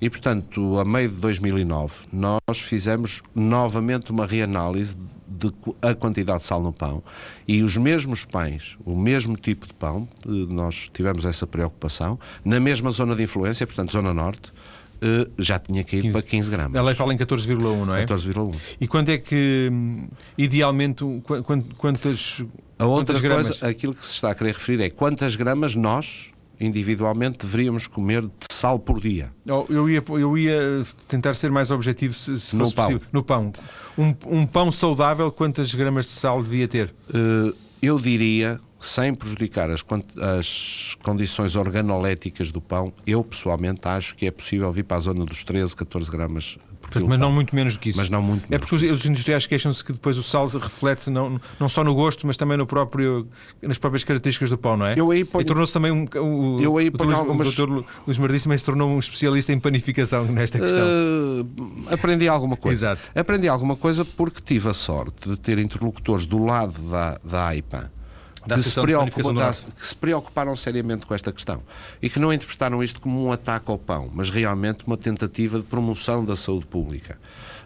E, 0.00 0.08
portanto, 0.08 0.78
a 0.78 0.84
meio 0.84 1.08
de 1.08 1.16
2009, 1.16 2.06
nós 2.12 2.60
fizemos 2.60 3.20
novamente 3.34 4.12
uma 4.12 4.24
reanálise 4.24 4.96
de 5.26 5.52
a 5.82 5.94
quantidade 5.94 6.40
de 6.40 6.46
sal 6.46 6.62
no 6.62 6.72
pão 6.72 7.02
e 7.46 7.62
os 7.62 7.76
mesmos 7.76 8.24
pães, 8.24 8.76
o 8.84 8.96
mesmo 8.96 9.36
tipo 9.36 9.66
de 9.66 9.74
pão, 9.74 10.08
eh, 10.24 10.28
nós 10.48 10.88
tivemos 10.92 11.24
essa 11.24 11.46
preocupação, 11.46 12.18
na 12.44 12.58
mesma 12.58 12.90
zona 12.90 13.14
de 13.14 13.24
influência, 13.24 13.66
portanto, 13.66 13.92
zona 13.92 14.14
norte, 14.14 14.52
já 15.38 15.58
tinha 15.58 15.84
caído 15.84 16.02
15. 16.02 16.12
para 16.12 16.22
15 16.22 16.50
gramas. 16.50 16.80
A 16.80 16.82
lei 16.82 16.94
fala 16.94 17.14
em 17.14 17.16
14,1, 17.16 17.84
não 17.84 17.94
é? 17.94 18.04
14,1. 18.04 18.54
E 18.80 18.86
quanto 18.86 19.10
é 19.10 19.18
que, 19.18 19.68
hum, 19.70 20.08
idealmente, 20.36 21.04
quantas 21.76 22.44
a 22.78 22.86
outra 22.86 23.20
coisa, 23.20 23.66
aquilo 23.66 23.92
que 23.92 24.06
se 24.06 24.12
está 24.12 24.30
a 24.30 24.34
querer 24.34 24.54
referir 24.54 24.82
é 24.82 24.88
quantas 24.88 25.34
gramas 25.34 25.74
nós, 25.74 26.30
individualmente, 26.60 27.38
deveríamos 27.38 27.88
comer 27.88 28.22
de 28.22 28.30
sal 28.52 28.78
por 28.78 29.00
dia. 29.00 29.32
Oh, 29.48 29.66
eu, 29.68 29.90
ia, 29.90 30.02
eu 30.08 30.38
ia 30.38 30.84
tentar 31.08 31.34
ser 31.34 31.50
mais 31.50 31.72
objetivo 31.72 32.14
se, 32.14 32.38
se 32.38 32.54
no 32.54 32.64
fosse 32.64 32.74
pão. 32.74 32.84
possível. 32.86 33.08
No 33.12 33.22
pão. 33.24 33.52
Um, 33.96 34.14
um, 34.26 34.46
pão 34.46 34.70
saudável, 34.70 35.30
quantas 35.32 35.74
gramas 35.74 36.06
de 36.06 36.12
sal 36.12 36.40
devia 36.40 36.68
ter? 36.68 36.94
Uh, 37.10 37.52
eu 37.82 37.98
diria, 37.98 38.60
sem 38.80 39.14
prejudicar 39.14 39.70
as, 39.70 39.84
as, 40.38 40.96
condições 41.02 41.56
organoléticas 41.56 42.50
do 42.50 42.60
pão, 42.60 42.92
eu 43.06 43.24
pessoalmente 43.24 43.86
acho 43.88 44.14
que 44.14 44.26
é 44.26 44.30
possível 44.30 44.72
vir 44.72 44.84
para 44.84 44.96
a 44.96 45.00
zona 45.00 45.24
dos 45.24 45.42
13, 45.44 45.74
14 45.74 46.10
gramas 46.10 46.58
Portanto, 46.80 47.06
mas 47.06 47.18
não 47.18 47.30
muito 47.30 47.54
menos 47.54 47.74
do 47.74 47.80
que 47.80 47.90
isso. 47.90 47.98
Mas 47.98 48.08
não 48.08 48.22
muito 48.22 48.52
É 48.52 48.58
porque 48.58 48.74
os, 48.74 48.82
os 48.82 49.04
industriais 49.04 49.46
queixam-se 49.46 49.84
que 49.84 49.92
depois 49.92 50.16
o 50.16 50.22
sal 50.22 50.48
reflete 50.48 51.10
não, 51.10 51.40
não 51.60 51.68
só 51.68 51.84
no 51.84 51.94
gosto, 51.94 52.26
mas 52.26 52.36
também 52.36 52.56
no 52.56 52.66
próprio, 52.66 53.28
nas 53.60 53.76
próprias 53.76 54.04
características 54.04 54.48
do 54.50 54.56
pão, 54.56 54.76
não 54.76 54.86
é? 54.86 54.94
Eu 54.96 55.10
aí 55.10 55.24
ponho... 55.24 55.42
E 55.42 55.44
tornou-se 55.44 55.72
também 55.72 55.92
um. 55.92 56.06
Eu 56.60 56.78
aí 56.78 56.90
ponho 56.90 57.10
o, 57.10 57.14
algumas... 57.14 57.48
o 57.48 57.56
doutor 57.56 57.84
Luís 58.06 58.18
Mardice 58.18 58.44
também 58.44 58.58
se 58.58 58.64
tornou 58.64 58.88
um 58.88 58.98
especialista 58.98 59.52
em 59.52 59.60
panificação 59.60 60.24
nesta 60.24 60.58
questão. 60.58 60.80
Uh, 60.80 61.92
aprendi 61.92 62.26
alguma 62.26 62.56
coisa. 62.56 62.92
Exato. 62.92 63.10
Aprendi 63.14 63.48
alguma 63.48 63.76
coisa 63.76 64.04
porque 64.04 64.40
tive 64.40 64.70
a 64.70 64.72
sorte 64.72 65.28
de 65.28 65.38
ter 65.38 65.58
interlocutores 65.58 66.24
do 66.24 66.42
lado 66.42 66.80
da, 66.90 67.20
da 67.22 67.46
AIPA 67.48 67.97
que 68.56 68.62
se, 68.62 69.70
que 69.78 69.86
se, 69.86 69.94
preocuparam 69.94 70.54
seriamente 70.56 71.06
com 71.06 71.14
esta 71.14 71.32
questão 71.32 71.62
e 72.00 72.08
que 72.08 72.18
não 72.18 72.32
interpretaram 72.32 72.82
isto 72.82 73.00
como 73.00 73.24
um 73.24 73.32
ataque 73.32 73.70
ao 73.70 73.78
pão, 73.78 74.10
mas 74.12 74.30
realmente 74.30 74.86
uma 74.86 74.96
tentativa 74.96 75.58
de 75.58 75.64
promoção 75.64 76.24
da 76.24 76.36
saúde 76.36 76.66
pública. 76.66 77.18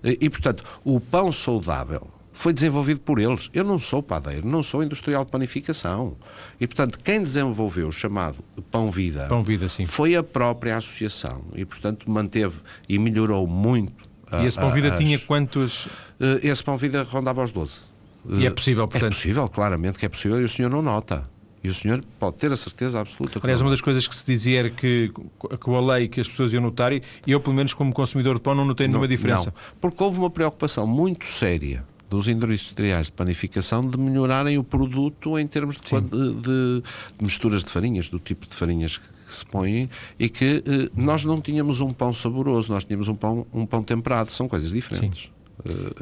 E, 0.03 0.19
e 0.23 0.31
portanto, 0.31 0.65
o 0.85 1.01
pão 1.01 1.31
saudável 1.31 2.09
foi 2.33 2.53
desenvolvido 2.53 3.01
por 3.01 3.19
eles. 3.19 3.51
Eu 3.53 3.63
não 3.63 3.79
sou 3.79 4.03
padeiro, 4.03 4.47
não 4.47 4.63
sou 4.63 4.83
industrial 4.83 5.25
de 5.25 5.31
panificação. 5.31 6.17
E, 6.61 6.67
portanto, 6.67 6.99
quem 6.99 7.23
desenvolveu 7.23 7.89
o 7.89 7.93
chamado 7.93 8.43
Pão 8.71 8.91
Vida, 8.91 9.27
Pão 9.29 9.43
Vida 9.43 9.69
sim. 9.69 9.85
foi 9.85 10.17
a 10.17 10.23
própria 10.23 10.77
associação. 10.77 11.43
E, 11.55 11.65
portanto, 11.65 12.11
manteve 12.11 12.61
e 12.89 12.99
melhorou 12.99 13.47
muito. 13.47 14.11
E 14.41 14.47
esse 14.47 14.59
Pão 14.59 14.73
Vida 14.73 14.95
as... 14.95 14.99
tinha 14.99 15.19
quantos? 15.19 15.89
Eh, 16.19 16.41
esse 16.49 16.65
Pão 16.65 16.77
Vida 16.77 17.03
rondava 17.03 17.43
aos 17.43 17.53
12. 17.53 17.92
E 18.29 18.47
é 18.47 18.51
possível, 18.51 18.87
portanto. 18.87 19.13
É 19.13 19.15
possível, 19.15 19.49
claramente 19.49 19.99
que 19.99 20.07
é 20.07 20.09
possível, 20.09 20.41
e 20.41 20.45
o 20.45 20.49
senhor 20.49 20.71
não 20.71 20.83
nota. 20.83 21.29
E 21.65 21.69
o 21.69 21.75
senhor 21.75 22.05
pode 22.19 22.37
ter 22.39 22.51
a 22.53 22.57
certeza 22.57 23.01
absoluta 23.01 23.39
que 23.39 23.47
Aliás, 23.47 23.61
não 23.61 23.67
uma 23.67 23.71
das 23.71 23.81
coisas 23.81 24.07
que 24.09 24.15
se 24.15 24.27
dizia 24.27 24.59
era 24.61 24.71
que 24.71 25.13
com 25.61 25.77
a 25.77 25.95
lei 25.95 26.09
que 26.09 26.21
as 26.21 26.29
pessoas 26.29 26.53
iam 26.53 26.63
notar, 26.63 26.93
e 26.93 27.03
eu, 27.27 27.39
pelo 27.39 27.55
menos 27.55 27.73
como 27.73 27.93
consumidor 27.93 28.35
de 28.35 28.41
pão, 28.41 28.55
não 28.55 28.65
notei 28.65 28.89
nenhuma 28.89 29.07
diferença. 29.07 29.47
Não, 29.47 29.53
porque 29.81 30.03
houve 30.03 30.19
uma 30.19 30.31
preocupação 30.31 30.87
muito 30.87 31.25
séria 31.25 31.85
dos 32.11 32.29
industriais 32.29 33.07
de 33.07 33.13
panificação 33.13 33.89
de 33.89 33.97
melhorarem 33.97 34.59
o 34.59 34.65
produto 34.65 35.39
em 35.39 35.47
termos 35.47 35.77
de, 35.77 36.01
de, 36.01 36.35
de, 36.35 36.83
misturas 37.19 37.65
de 37.65 37.71
farinhas, 37.71 38.11
do 38.11 38.19
tipo 38.19 38.47
de 38.47 38.55
farinhas 38.55 38.99
que 38.99 39.35
se 39.35 39.47
põem, 39.47 39.89
e 40.19 40.29
que 40.29 40.63
eh, 40.67 40.91
nós 40.95 41.25
não 41.25 41.41
tínhamos 41.41 41.81
um 41.81 41.89
pão 41.89 42.13
saboroso, 42.13 42.71
nós 42.71 42.85
tínhamos 42.85 43.09
um 43.09 43.15
pão, 43.15 43.47
um 43.51 43.65
pão 43.65 43.83
temperado, 43.83 44.31
são 44.31 44.47
coisas 44.47 44.71
diferentes. 44.71 45.25
Uh, 45.25 45.42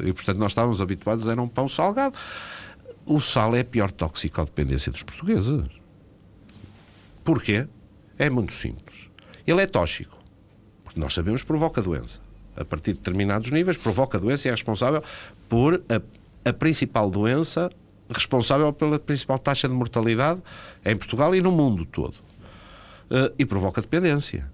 e 0.03 0.13
portanto 0.13 0.37
nós 0.37 0.51
estávamos 0.51 0.81
habituados 0.81 1.27
a 1.27 1.33
um 1.33 1.47
pão 1.47 1.67
salgado. 1.67 2.17
O 3.05 3.19
sal 3.19 3.55
é 3.55 3.61
a 3.61 3.65
pior 3.65 3.91
toxicodependência 3.91 4.91
dos 4.91 5.03
portugueses. 5.03 5.65
Porquê? 7.23 7.67
É 8.17 8.29
muito 8.29 8.53
simples. 8.53 9.09
Ele 9.45 9.61
é 9.61 9.67
tóxico. 9.67 10.17
Porque 10.83 10.99
nós 10.99 11.13
sabemos 11.13 11.41
que 11.41 11.47
provoca 11.47 11.81
doença. 11.81 12.19
A 12.55 12.65
partir 12.65 12.91
de 12.91 12.97
determinados 12.97 13.49
níveis, 13.49 13.77
provoca 13.77 14.19
doença 14.19 14.47
e 14.47 14.49
é 14.49 14.51
responsável 14.51 15.03
por 15.47 15.81
a, 15.89 16.49
a 16.49 16.53
principal 16.53 17.09
doença, 17.09 17.69
responsável 18.09 18.71
pela 18.73 18.99
principal 18.99 19.39
taxa 19.39 19.67
de 19.67 19.73
mortalidade 19.73 20.41
em 20.85 20.95
Portugal 20.95 21.33
e 21.33 21.41
no 21.41 21.51
mundo 21.51 21.85
todo. 21.85 22.15
Uh, 23.09 23.33
e 23.37 23.45
provoca 23.45 23.81
dependência. 23.81 24.51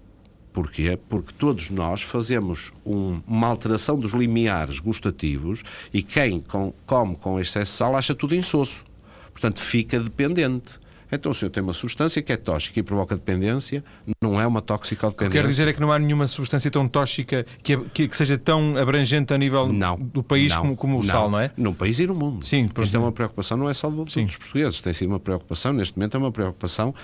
Porquê? 0.52 0.98
Porque 1.08 1.32
todos 1.38 1.70
nós 1.70 2.02
fazemos 2.02 2.72
um, 2.84 3.20
uma 3.26 3.46
alteração 3.46 3.98
dos 3.98 4.12
limiares 4.12 4.80
gustativos 4.80 5.62
e 5.92 6.02
quem 6.02 6.40
com, 6.40 6.72
come 6.86 7.16
com 7.16 7.38
excesso 7.38 7.72
de 7.72 7.76
sal 7.76 7.96
acha 7.96 8.14
tudo 8.14 8.34
insosso. 8.34 8.84
Portanto, 9.32 9.60
fica 9.60 10.00
dependente. 10.00 10.78
Então, 11.10 11.32
se 11.32 11.44
eu 11.44 11.50
tenho 11.50 11.64
uma 11.66 11.72
substância 11.72 12.20
que 12.20 12.32
é 12.32 12.36
tóxica 12.36 12.78
e 12.78 12.82
provoca 12.82 13.14
dependência, 13.14 13.82
não 14.20 14.40
é 14.40 14.46
uma 14.46 14.60
toxicodependência. 14.60 15.40
Quer 15.40 15.48
dizer 15.48 15.68
é 15.68 15.72
que 15.72 15.80
não 15.80 15.90
há 15.90 15.98
nenhuma 15.98 16.28
substância 16.28 16.70
tão 16.70 16.86
tóxica 16.86 17.46
que, 17.62 17.76
que, 17.76 18.08
que 18.08 18.16
seja 18.16 18.36
tão 18.36 18.76
abrangente 18.76 19.32
a 19.32 19.38
nível 19.38 19.72
não, 19.72 19.96
do 19.96 20.22
país 20.22 20.54
não, 20.54 20.62
como, 20.62 20.76
como, 20.76 20.98
o 20.98 21.02
não. 21.02 21.08
sal, 21.08 21.30
não 21.30 21.40
é? 21.40 21.50
No 21.56 21.74
país 21.74 21.98
e 21.98 22.06
no 22.06 22.14
mundo. 22.14 22.44
Sim, 22.44 22.68
Isto 22.78 22.96
é 22.96 23.00
uma 23.00 23.12
preocupação, 23.12 23.56
não 23.56 23.70
é 23.70 23.74
só 23.74 23.88
do, 23.88 24.04
dos 24.04 24.36
portugueses, 24.36 24.80
tem 24.80 24.92
sido 24.92 25.08
uma 25.08 25.20
preocupação, 25.20 25.72
neste 25.72 25.96
momento 25.96 26.16
é 26.16 26.18
uma 26.18 26.32
preocupação 26.32 26.94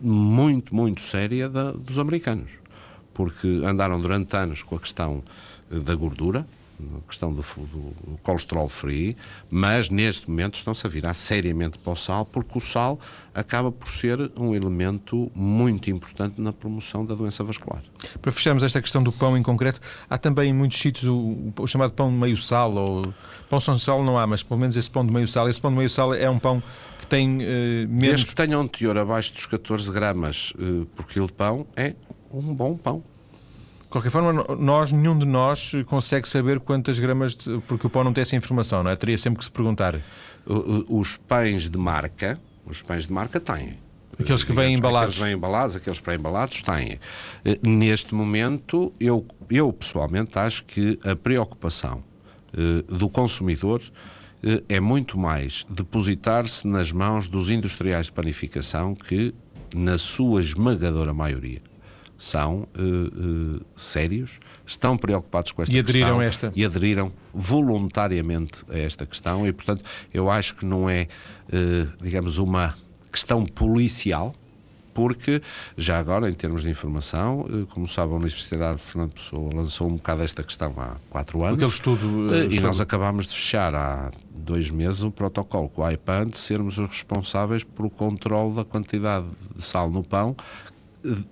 muito, 0.00 0.74
muito 0.74 1.00
séria 1.00 1.48
da, 1.48 1.72
dos 1.72 1.98
americanos 1.98 2.50
porque 3.18 3.62
andaram 3.64 4.00
durante 4.00 4.36
anos 4.36 4.62
com 4.62 4.76
a 4.76 4.78
questão 4.78 5.24
eh, 5.72 5.80
da 5.80 5.92
gordura, 5.96 6.46
a 6.80 7.08
questão 7.08 7.32
do, 7.32 7.42
do, 7.42 8.18
colesterol 8.22 8.68
free, 8.68 9.16
mas 9.50 9.90
neste 9.90 10.30
momento 10.30 10.54
estão-se 10.54 10.86
a 10.86 10.88
virar 10.88 11.12
seriamente 11.14 11.76
para 11.78 11.92
o 11.92 11.96
sal, 11.96 12.24
porque 12.24 12.56
o 12.56 12.60
sal 12.60 12.96
acaba 13.34 13.72
por 13.72 13.88
ser 13.88 14.30
um 14.36 14.54
elemento 14.54 15.32
muito 15.34 15.90
importante 15.90 16.40
na 16.40 16.52
promoção 16.52 17.04
da 17.04 17.16
doença 17.16 17.42
vascular. 17.42 17.82
Para 18.22 18.30
fecharmos 18.30 18.62
esta 18.62 18.80
questão 18.80 19.02
do 19.02 19.10
pão 19.10 19.36
em 19.36 19.42
concreto, 19.42 19.80
há 20.08 20.16
também 20.16 20.50
em 20.50 20.52
muitos 20.52 20.78
sítios 20.78 21.10
o, 21.10 21.52
o 21.58 21.66
chamado 21.66 21.94
pão 21.94 22.10
de 22.10 22.16
meio 22.16 22.36
sal, 22.36 22.72
ou 22.72 23.12
pão 23.50 23.58
sem 23.58 23.76
sal 23.78 24.04
não 24.04 24.16
há, 24.16 24.28
mas 24.28 24.44
pelo 24.44 24.60
menos 24.60 24.76
esse 24.76 24.88
pão 24.88 25.04
de 25.04 25.12
meio 25.12 25.26
sal. 25.26 25.48
Esse 25.48 25.60
pão 25.60 25.72
de 25.72 25.76
meio 25.76 25.90
sal 25.90 26.14
é 26.14 26.30
um 26.30 26.38
pão 26.38 26.62
que 27.00 27.06
tem 27.08 27.38
uh, 27.38 27.88
menos... 27.88 28.08
Desde 28.08 28.26
que 28.26 28.34
tenha 28.36 28.56
um 28.56 28.68
teor 28.68 28.96
abaixo 28.96 29.32
dos 29.32 29.46
14 29.46 29.90
gramas 29.90 30.52
uh, 30.52 30.86
por 30.94 31.04
quilo 31.08 31.26
de 31.26 31.32
pão, 31.32 31.66
é 31.74 31.96
um 32.32 32.54
bom 32.54 32.76
pão. 32.76 33.02
De 33.82 33.88
qualquer 33.88 34.10
forma, 34.10 34.44
nós, 34.58 34.92
nenhum 34.92 35.18
de 35.18 35.24
nós 35.24 35.72
consegue 35.86 36.28
saber 36.28 36.60
quantas 36.60 36.98
gramas, 36.98 37.34
de, 37.34 37.58
porque 37.66 37.86
o 37.86 37.90
pão 37.90 38.04
não 38.04 38.12
tem 38.12 38.22
essa 38.22 38.36
informação, 38.36 38.82
não 38.82 38.90
é? 38.90 38.96
Teria 38.96 39.16
sempre 39.16 39.38
que 39.38 39.44
se 39.44 39.50
perguntar. 39.50 39.98
Os 40.88 41.16
pães 41.16 41.70
de 41.70 41.78
marca, 41.78 42.38
os 42.66 42.82
pães 42.82 43.06
de 43.06 43.12
marca 43.12 43.40
têm. 43.40 43.78
Aqueles 44.20 44.42
que 44.42 44.52
vêm 44.52 44.74
embalados. 44.74 45.14
Aqueles 45.14 45.24
vêm 45.24 45.36
embalados, 45.36 45.76
aqueles 45.76 46.00
pré-embalados 46.00 46.62
têm. 46.62 46.98
Eh, 47.44 47.58
neste 47.62 48.14
momento, 48.14 48.92
eu, 48.98 49.24
eu 49.48 49.72
pessoalmente 49.72 50.38
acho 50.38 50.64
que 50.64 50.98
a 51.04 51.14
preocupação 51.14 52.02
eh, 52.52 52.82
do 52.88 53.08
consumidor 53.08 53.80
eh, 54.42 54.62
é 54.68 54.80
muito 54.80 55.16
mais 55.16 55.64
depositar-se 55.70 56.66
nas 56.66 56.90
mãos 56.90 57.28
dos 57.28 57.48
industriais 57.48 58.06
de 58.06 58.12
panificação 58.12 58.94
que, 58.94 59.32
na 59.74 59.96
sua 59.96 60.40
esmagadora 60.40 61.14
maioria, 61.14 61.60
são 62.18 62.66
uh, 62.76 63.56
uh, 63.56 63.60
sérios, 63.76 64.40
estão 64.66 64.96
preocupados 64.96 65.52
com 65.52 65.62
esta 65.62 65.74
e 65.74 65.78
aderiram 65.78 66.18
questão 66.18 66.48
esta. 66.48 66.52
e 66.54 66.64
aderiram 66.64 67.12
voluntariamente 67.32 68.64
a 68.68 68.76
esta 68.76 69.06
questão 69.06 69.46
e, 69.46 69.52
portanto, 69.52 69.84
eu 70.12 70.28
acho 70.28 70.56
que 70.56 70.66
não 70.66 70.90
é, 70.90 71.06
uh, 71.52 72.02
digamos, 72.02 72.38
uma 72.38 72.74
questão 73.12 73.46
policial, 73.46 74.34
porque 74.92 75.40
já 75.76 75.96
agora, 75.96 76.28
em 76.28 76.34
termos 76.34 76.62
de 76.62 76.70
informação, 76.70 77.46
como 77.70 77.86
sabe, 77.86 78.12
a 78.12 78.16
Universidade 78.16 78.78
de 78.78 78.82
Fernando 78.82 79.12
Pessoa 79.12 79.54
lançou 79.54 79.86
um 79.86 79.94
bocado 79.94 80.24
esta 80.24 80.42
questão 80.42 80.74
há 80.76 80.96
quatro 81.08 81.44
anos. 81.44 81.54
Aquele 81.54 81.70
estudo. 81.70 82.34
e 82.34 82.42
sobre... 82.42 82.60
nós 82.62 82.80
acabámos 82.80 83.28
de 83.28 83.34
fechar 83.34 83.76
há 83.76 84.10
dois 84.34 84.70
meses 84.70 85.02
o 85.02 85.10
protocolo 85.12 85.68
com 85.68 85.82
o 85.82 85.88
IPAN 85.88 86.26
de 86.26 86.38
sermos 86.38 86.78
os 86.78 86.88
responsáveis 86.88 87.62
pelo 87.62 87.88
controle 87.88 88.56
da 88.56 88.64
quantidade 88.64 89.26
de 89.54 89.62
sal 89.62 89.88
no 89.88 90.02
pão 90.02 90.34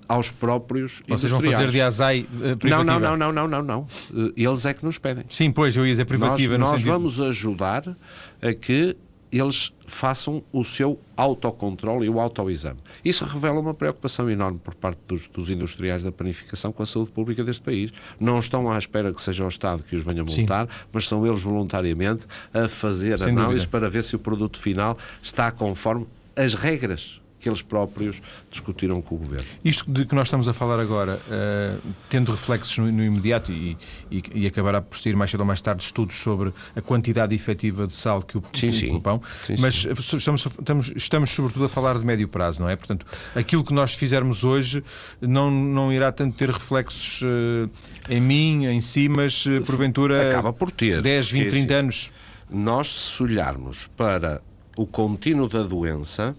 aos 0.09 0.31
próprios 0.31 1.03
Vocês 1.09 1.31
vão 1.31 1.41
fazer 1.41 1.71
de 1.71 1.81
azai 1.81 2.21
uh, 2.21 2.57
privativa? 2.57 2.85
Não, 2.85 3.01
não, 3.01 3.17
não, 3.17 3.33
não, 3.33 3.33
não, 3.33 3.49
não, 3.49 3.63
não. 3.63 4.33
Eles 4.37 4.67
é 4.67 4.75
que 4.75 4.85
nos 4.85 4.99
pedem. 4.99 5.25
Sim, 5.29 5.51
pois, 5.51 5.77
eu 5.77 5.85
ia 5.85 5.93
dizer 5.93 6.05
privativa. 6.05 6.57
Nós, 6.59 6.73
nós 6.73 6.83
vamos 6.83 7.21
ajudar 7.21 7.97
a 8.43 8.53
que 8.55 8.97
eles 9.31 9.73
façam 9.87 10.43
o 10.53 10.65
seu 10.65 10.99
autocontrole 11.17 12.07
e 12.07 12.09
o 12.09 12.21
autoexame. 12.21 12.79
Isso 13.05 13.25
revela 13.25 13.61
uma 13.61 13.75
preocupação 13.75 14.31
enorme 14.31 14.59
por 14.59 14.75
parte 14.75 15.01
dos, 15.07 15.29
dos, 15.29 15.51
industriais 15.51 16.03
da 16.03 16.13
panificação 16.13 16.73
com 16.73 16.83
a 16.83 16.87
saúde 16.87 17.11
pública 17.11 17.45
deste 17.45 17.63
país. 17.63 17.93
Não 18.19 18.39
estão 18.39 18.71
à 18.71 18.79
espera 18.79 19.13
que 19.13 19.21
seja 19.21 19.45
o 19.45 19.49
Estado 19.49 19.83
que 19.83 19.97
os 19.97 20.03
venha 20.03 20.25
multar, 20.25 20.67
Sim. 20.67 20.73
mas 20.93 21.09
são 21.09 21.27
eles 21.27 21.43
voluntariamente 21.43 22.27
a 22.53 22.69
fazer 22.69 23.19
Sem 23.19 23.33
análise 23.33 23.67
dúvida. 23.67 23.71
para 23.71 23.89
ver 23.89 24.03
se 24.03 24.17
o 24.17 24.19
produto 24.19 24.59
final 24.59 24.97
está 25.23 25.51
conforme 25.51 26.07
as 26.35 26.55
regras 26.55 27.21
que 27.47 27.49
eles 27.49 27.63
próprios 27.63 28.21
discutiram 28.51 29.01
com 29.01 29.15
o 29.15 29.19
Governo. 29.19 29.47
Isto 29.65 29.89
de 29.89 30.05
que 30.05 30.17
nós 30.17 30.27
estamos 30.27 30.49
a 30.49 30.53
falar 30.53 30.81
agora, 30.81 31.21
uh, 31.29 31.93
tendo 32.11 32.33
reflexos 32.33 32.77
no, 32.79 32.91
no 32.91 33.05
imediato 33.05 33.53
e, 33.53 33.77
e, 34.11 34.23
e, 34.35 34.47
acabará 34.49 34.83
por 34.83 34.99
ter 34.99 35.15
mais 35.15 35.31
cedo 35.31 35.41
ou 35.41 35.47
mais 35.47 35.61
tarde 35.61 35.85
estudos 35.85 36.17
sobre 36.17 36.53
a 36.75 36.81
quantidade 36.81 37.37
efetiva 37.37 37.87
de 37.87 37.93
sal 37.93 38.21
que 38.21 38.37
o, 38.37 38.43
sim, 38.53 38.73
sim. 38.73 38.97
o 38.97 39.01
pão, 39.01 39.23
sim, 39.45 39.55
mas 39.61 39.77
sim. 39.77 40.17
Estamos, 40.17 40.45
estamos, 40.45 40.93
estamos 40.97 41.31
sobretudo 41.31 41.67
a 41.67 41.69
falar 41.69 41.97
de 41.97 42.05
médio 42.05 42.27
prazo, 42.27 42.63
não 42.63 42.69
é? 42.69 42.75
Portanto, 42.75 43.07
aquilo 43.33 43.63
que 43.63 43.73
nós 43.73 43.95
fizermos 43.95 44.43
hoje 44.43 44.83
não, 45.21 45.49
não 45.49 45.93
irá 45.93 46.11
tanto 46.11 46.37
ter 46.37 46.51
reflexos 46.51 47.23
uh, 47.23 47.71
em 48.09 48.21
mim, 48.21 48.67
em 48.67 48.81
si, 48.81 49.09
mas 49.09 49.47
uh, 49.47 49.63
porventura 49.63 50.31
acaba 50.31 50.53
por 50.53 50.73
ter 50.73 51.01
10, 51.01 51.31
20, 51.31 51.51
30 51.51 51.75
anos. 51.75 52.11
Nós, 52.51 52.89
se 52.89 53.23
olharmos 53.23 53.87
para 53.97 54.43
o 54.77 54.85
contínuo 54.85 55.49
da 55.49 55.63
doença, 55.63 56.35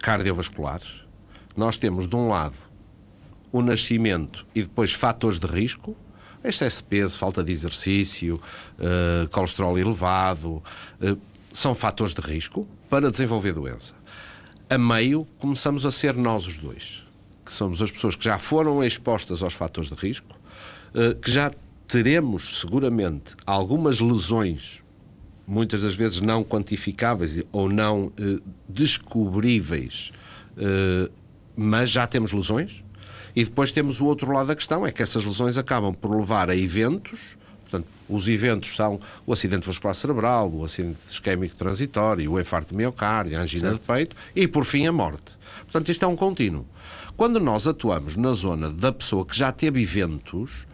cardiovascular, 0.00 0.80
nós 1.56 1.76
temos 1.76 2.06
de 2.06 2.16
um 2.16 2.28
lado 2.28 2.56
o 3.54 3.62
nascimento 3.62 4.44
e 4.52 4.62
depois 4.62 4.92
fatores 4.92 5.38
de 5.38 5.46
risco, 5.46 5.96
excesso 6.42 6.78
de 6.78 6.88
peso, 6.88 7.16
falta 7.16 7.42
de 7.44 7.52
exercício, 7.52 8.40
uh, 8.80 9.28
colesterol 9.28 9.78
elevado, 9.78 10.60
uh, 11.00 11.18
são 11.52 11.72
fatores 11.72 12.12
de 12.12 12.20
risco 12.20 12.66
para 12.90 13.12
desenvolver 13.12 13.52
doença. 13.52 13.94
A 14.68 14.76
meio, 14.76 15.24
começamos 15.38 15.86
a 15.86 15.92
ser 15.92 16.16
nós 16.16 16.48
os 16.48 16.58
dois, 16.58 17.04
que 17.44 17.52
somos 17.52 17.80
as 17.80 17.92
pessoas 17.92 18.16
que 18.16 18.24
já 18.24 18.40
foram 18.40 18.82
expostas 18.82 19.40
aos 19.40 19.54
fatores 19.54 19.88
de 19.88 19.94
risco, 19.94 20.36
uh, 20.92 21.14
que 21.20 21.30
já 21.30 21.52
teremos 21.86 22.58
seguramente 22.58 23.36
algumas 23.46 24.00
lesões 24.00 24.82
muitas 25.46 25.82
das 25.82 25.94
vezes 25.94 26.20
não 26.20 26.42
quantificáveis 26.42 27.42
ou 27.52 27.68
não 27.68 28.12
eh, 28.18 28.36
descobríveis, 28.68 30.12
eh, 30.56 31.10
mas 31.56 31.90
já 31.90 32.06
temos 32.06 32.32
lesões. 32.32 32.82
E 33.36 33.44
depois 33.44 33.72
temos 33.72 34.00
o 34.00 34.04
outro 34.06 34.32
lado 34.32 34.46
da 34.46 34.54
questão, 34.54 34.86
é 34.86 34.92
que 34.92 35.02
essas 35.02 35.24
lesões 35.24 35.58
acabam 35.58 35.92
por 35.92 36.16
levar 36.16 36.48
a 36.48 36.56
eventos, 36.56 37.36
portanto, 37.62 37.88
os 38.08 38.28
eventos 38.28 38.76
são 38.76 39.00
o 39.26 39.32
acidente 39.32 39.66
vascular 39.66 39.94
cerebral, 39.94 40.48
o 40.52 40.62
acidente 40.62 41.00
isquémico 41.04 41.56
transitório, 41.56 42.30
o 42.30 42.40
infarto 42.40 42.70
de 42.70 42.76
miocárdio, 42.76 43.36
a 43.36 43.42
angina 43.42 43.70
certo. 43.70 43.80
de 43.80 43.86
peito 43.86 44.16
e, 44.36 44.46
por 44.46 44.64
fim, 44.64 44.86
a 44.86 44.92
morte. 44.92 45.32
Portanto, 45.62 45.88
isto 45.88 46.04
é 46.04 46.08
um 46.08 46.14
contínuo. 46.14 46.64
Quando 47.16 47.40
nós 47.40 47.66
atuamos 47.66 48.16
na 48.16 48.32
zona 48.32 48.70
da 48.70 48.92
pessoa 48.92 49.24
que 49.26 49.36
já 49.36 49.50
teve 49.50 49.82
eventos, 49.82 50.66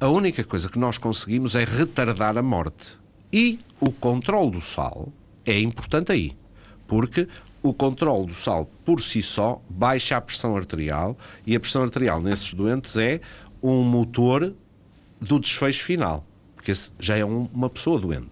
a 0.00 0.08
única 0.08 0.44
coisa 0.44 0.68
que 0.68 0.78
nós 0.78 0.96
conseguimos 0.96 1.54
é 1.54 1.64
retardar 1.64 2.38
a 2.38 2.42
morte. 2.42 2.96
E 3.32 3.58
o 3.80 3.90
controle 3.90 4.52
do 4.52 4.60
sal 4.60 5.12
é 5.44 5.58
importante 5.60 6.12
aí, 6.12 6.36
porque 6.86 7.28
o 7.62 7.72
controle 7.72 8.26
do 8.26 8.34
sal 8.34 8.70
por 8.84 9.00
si 9.00 9.20
só 9.22 9.60
baixa 9.68 10.16
a 10.16 10.20
pressão 10.20 10.56
arterial 10.56 11.16
e 11.46 11.54
a 11.56 11.60
pressão 11.60 11.82
arterial 11.82 12.20
nesses 12.20 12.54
doentes 12.54 12.96
é 12.96 13.20
um 13.62 13.82
motor 13.82 14.54
do 15.20 15.40
desfecho 15.40 15.84
final, 15.84 16.24
porque 16.54 16.72
já 16.98 17.16
é 17.16 17.24
um, 17.24 17.48
uma 17.52 17.68
pessoa 17.68 17.98
doente. 17.98 18.30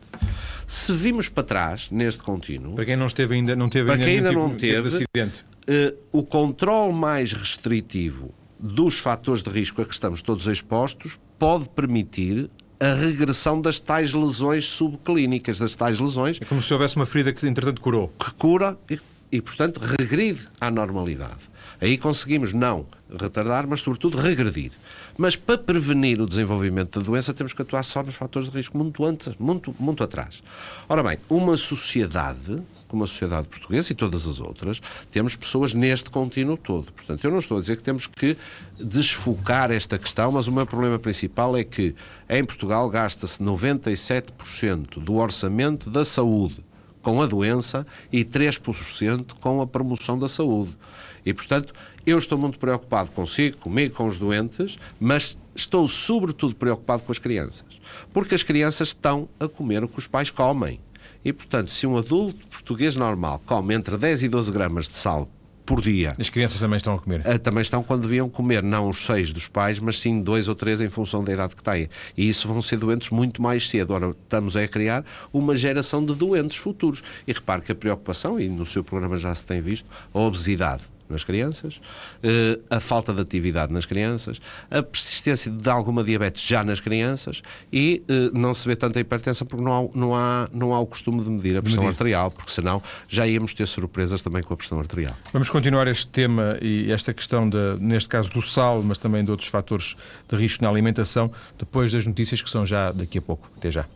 Se 0.67 0.93
vimos 0.93 1.29
para 1.29 1.45
trás, 1.45 1.91
neste 1.91 2.23
contínuo... 2.23 2.75
Para 2.75 2.85
quem 2.85 2.97
não 2.97 3.07
esteve 3.07 3.35
ainda, 3.35 3.55
não 3.55 3.69
teve 3.69 3.87
para 3.87 3.95
ainda, 3.95 4.05
quem 4.07 4.17
ainda 4.19 4.29
tipo 4.31 4.41
não 4.41 4.55
teve, 4.55 4.89
acidente. 4.89 5.45
Uh, 5.69 5.97
o 6.13 6.23
controle 6.25 6.93
mais 6.93 7.33
restritivo 7.33 8.33
dos 8.59 8.99
fatores 8.99 9.43
de 9.43 9.51
risco 9.51 9.83
a 9.83 9.85
que 9.85 9.93
estamos 9.93 10.23
todos 10.23 10.47
expostos 10.47 11.19
pode 11.39 11.69
permitir 11.69 12.51
a 12.79 12.95
regressão 12.95 13.61
das 13.61 13.79
tais 13.79 14.13
lesões 14.13 14.67
subclínicas, 14.67 15.59
das 15.59 15.75
tais 15.75 15.99
lesões. 15.99 16.39
É 16.41 16.45
como 16.45 16.63
se 16.63 16.73
houvesse 16.73 16.97
uma 16.97 17.07
ferida 17.07 17.33
que, 17.33 17.47
entretanto, 17.47 17.81
curou. 17.81 18.13
Que 18.19 18.33
cura 18.35 18.77
e, 18.91 19.01
e 19.33 19.41
portanto, 19.41 19.79
regride 19.79 20.49
à 20.61 20.71
normalidade. 20.71 21.41
Aí 21.81 21.99
conseguimos 21.99 22.53
não 22.53 22.87
retardar, 23.21 23.67
mas 23.67 23.81
sobretudo 23.81 24.19
regredir. 24.19 24.73
Mas 25.19 25.35
para 25.35 25.57
prevenir 25.57 26.21
o 26.21 26.27
desenvolvimento 26.27 26.99
da 26.99 27.05
doença 27.05 27.33
temos 27.33 27.53
que 27.53 27.63
atuar 27.63 27.83
só 27.83 28.03
nos 28.03 28.15
fatores 28.15 28.51
de 28.51 28.57
risco 28.57 28.77
muito 28.77 29.05
antes, 29.05 29.33
muito, 29.39 29.75
muito 29.79 30.05
atrás. 30.05 30.43
Ora 30.89 31.03
bem, 31.03 31.19
uma 31.29 31.57
sociedade, 31.57 32.63
como 32.87 33.05
a 33.05 33.07
sociedade 33.07 33.49
portuguesa 33.49 33.93
e 33.93 33.95
todas 33.95 34.27
as 34.27 34.41
outras, 34.41 34.81
temos 35.11 35.35
pessoas 35.35 35.73
neste 35.73 36.11
contínuo 36.11 36.57
todo. 36.57 36.93
Portanto, 36.93 37.25
eu 37.25 37.31
não 37.31 37.39
estou 37.39 37.57
a 37.57 37.61
dizer 37.61 37.77
que 37.77 37.83
temos 37.83 38.07
que 38.07 38.37
desfocar 38.79 39.71
esta 39.71 39.99
questão, 39.99 40.33
mas 40.33 40.49
o 40.49 40.53
meu 40.53 40.67
problema 40.67 40.99
principal 40.99 41.57
é 41.57 41.65
que 41.65 41.95
em 42.29 42.45
Portugal 42.45 42.89
gasta-se 42.91 43.43
97% 43.43 44.99
do 44.99 45.15
orçamento 45.15 45.89
da 45.89 46.05
saúde 46.05 46.67
com 47.07 47.23
a 47.23 47.27
doença 47.27 47.87
e 48.13 48.25
3% 48.25 49.35
com 49.41 49.61
a 49.61 49.67
promoção 49.67 50.19
da 50.19 50.29
saúde. 50.29 50.77
E, 51.25 51.33
portanto, 51.33 51.73
eu 52.05 52.19
estou 52.19 52.37
muito 52.37 52.59
preocupado 52.59 53.13
consigo, 53.13 53.59
comigo, 53.59 53.95
com 53.95 54.09
os 54.09 54.19
doentes, 54.19 54.77
mas 54.99 55.39
estou 55.55 55.87
sobretudo 55.87 56.57
preocupado 56.57 57.05
com 57.05 57.13
as 57.13 57.21
crianças. 57.21 57.65
Porque 58.13 58.35
as 58.35 58.43
crianças 58.43 58.89
estão 58.89 59.29
a 59.39 59.47
comer 59.47 59.85
o 59.85 59.89
que 59.89 60.01
os 60.01 60.09
pais 60.09 60.31
comem. 60.31 60.81
E, 61.25 61.33
portanto, 61.33 61.71
se 61.71 61.87
um 61.87 61.97
adulto 61.97 62.45
português 62.49 62.97
normal 62.97 63.41
come 63.47 63.73
entre 63.73 63.97
10 63.97 64.25
e 64.25 64.29
12 64.29 64.51
gramas 64.51 64.89
de 64.89 64.97
sal 64.97 65.29
por 65.67 65.83
dia. 65.83 66.15
As 66.19 66.31
crianças 66.31 66.61
também 66.61 66.77
estão 66.77 66.95
a 66.95 66.99
comer? 66.99 67.23
Eh, 67.25 67.39
também 67.39 67.61
estão 67.61 67.83
quando 67.83 68.03
deviam 68.03 68.29
comer, 68.29 68.63
não 68.63 68.89
os 68.89 69.05
seis 69.05 69.33
dos 69.33 69.49
pais, 69.49 69.81
mas 69.81 69.99
sim 70.01 70.23
dois 70.23 70.49
ou 70.49 70.55
três 70.55 70.81
em 70.81 70.89
função 70.89 71.25
da 71.25 71.33
idade 71.33 71.57
que 71.57 71.63
têm. 71.63 71.91
E 72.17 72.29
isso 72.29 72.47
vão 72.47 72.63
ser 72.63 72.79
doentes 72.79 73.11
muito 73.11 73.43
mais 73.43 73.69
cedo. 73.69 73.93
Ora, 73.93 74.11
estamos 74.11 74.57
a 74.57 74.67
criar 74.69 75.05
uma 75.33 75.57
geração 75.57 76.05
de 76.05 76.15
doentes 76.15 76.57
futuros. 76.57 77.03
E 77.27 77.33
repare 77.33 77.63
que 77.63 77.73
a 77.73 77.75
preocupação, 77.75 78.39
e 78.41 78.49
no 78.49 78.65
seu 78.65 78.85
programa 78.85 79.19
já 79.19 79.35
se 79.35 79.45
tem 79.45 79.61
visto, 79.61 79.89
a 80.15 80.19
obesidade 80.21 80.85
nas 81.09 81.25
crianças, 81.25 81.81
eh, 82.23 82.59
a 82.71 82.81
falta 82.81 83.13
de 83.13 83.21
atividade 83.21 83.73
nas 83.73 83.87
crianças, 83.87 84.41
a 84.71 84.83
persistência 84.83 85.51
de 85.51 85.69
alguma 85.69 86.03
diabetes 86.03 86.43
já 86.43 86.65
nas 86.65 86.81
crianças 86.81 87.43
e 87.73 88.03
eh, 88.09 88.31
não 88.33 88.53
se 88.55 88.67
vê 88.67 88.77
tanta 88.77 89.01
hipertensão 89.01 89.47
porque 89.47 89.65
não 89.65 89.73
há, 89.73 89.89
não 89.95 90.15
há, 90.15 90.49
não 90.53 90.75
há 90.75 90.81
o 90.81 90.87
costume 90.87 91.23
de 91.23 91.31
medir 91.31 91.57
a 91.57 91.63
pressão 91.63 91.83
medir. 91.83 91.95
arterial, 91.95 92.31
porque 92.31 92.53
senão 92.53 92.83
já 93.09 93.27
íamos 93.27 93.55
ter 93.55 93.67
surpresas 93.67 94.23
também 94.23 94.43
com 94.43 94.55
a 94.55 94.57
pressão 94.57 94.79
arterial. 94.79 95.15
Vamos 95.33 95.51
continuar 95.51 95.87
este 95.89 96.07
tema 96.09 96.59
e 96.61 96.91
esta 96.91 97.13
questão, 97.13 97.49
de, 97.49 97.59
neste 97.81 98.09
caso 98.09 98.31
do 98.31 98.43
sal, 98.43 98.83
mas 98.83 98.99
também 98.99 99.25
de 99.25 99.31
outros 99.31 99.49
fatores 99.49 99.97
de 100.29 100.37
risco 100.37 100.63
na 100.63 100.71
alimentação, 100.71 101.31
depois 101.59 101.93
das 101.93 102.07
notícias 102.07 102.43
que 102.43 102.51
são 102.51 102.65
já 102.65 102.93
daqui 102.93 103.19
a 103.19 103.23
pouco. 103.23 103.51
Até 103.57 103.71
já. 103.71 103.87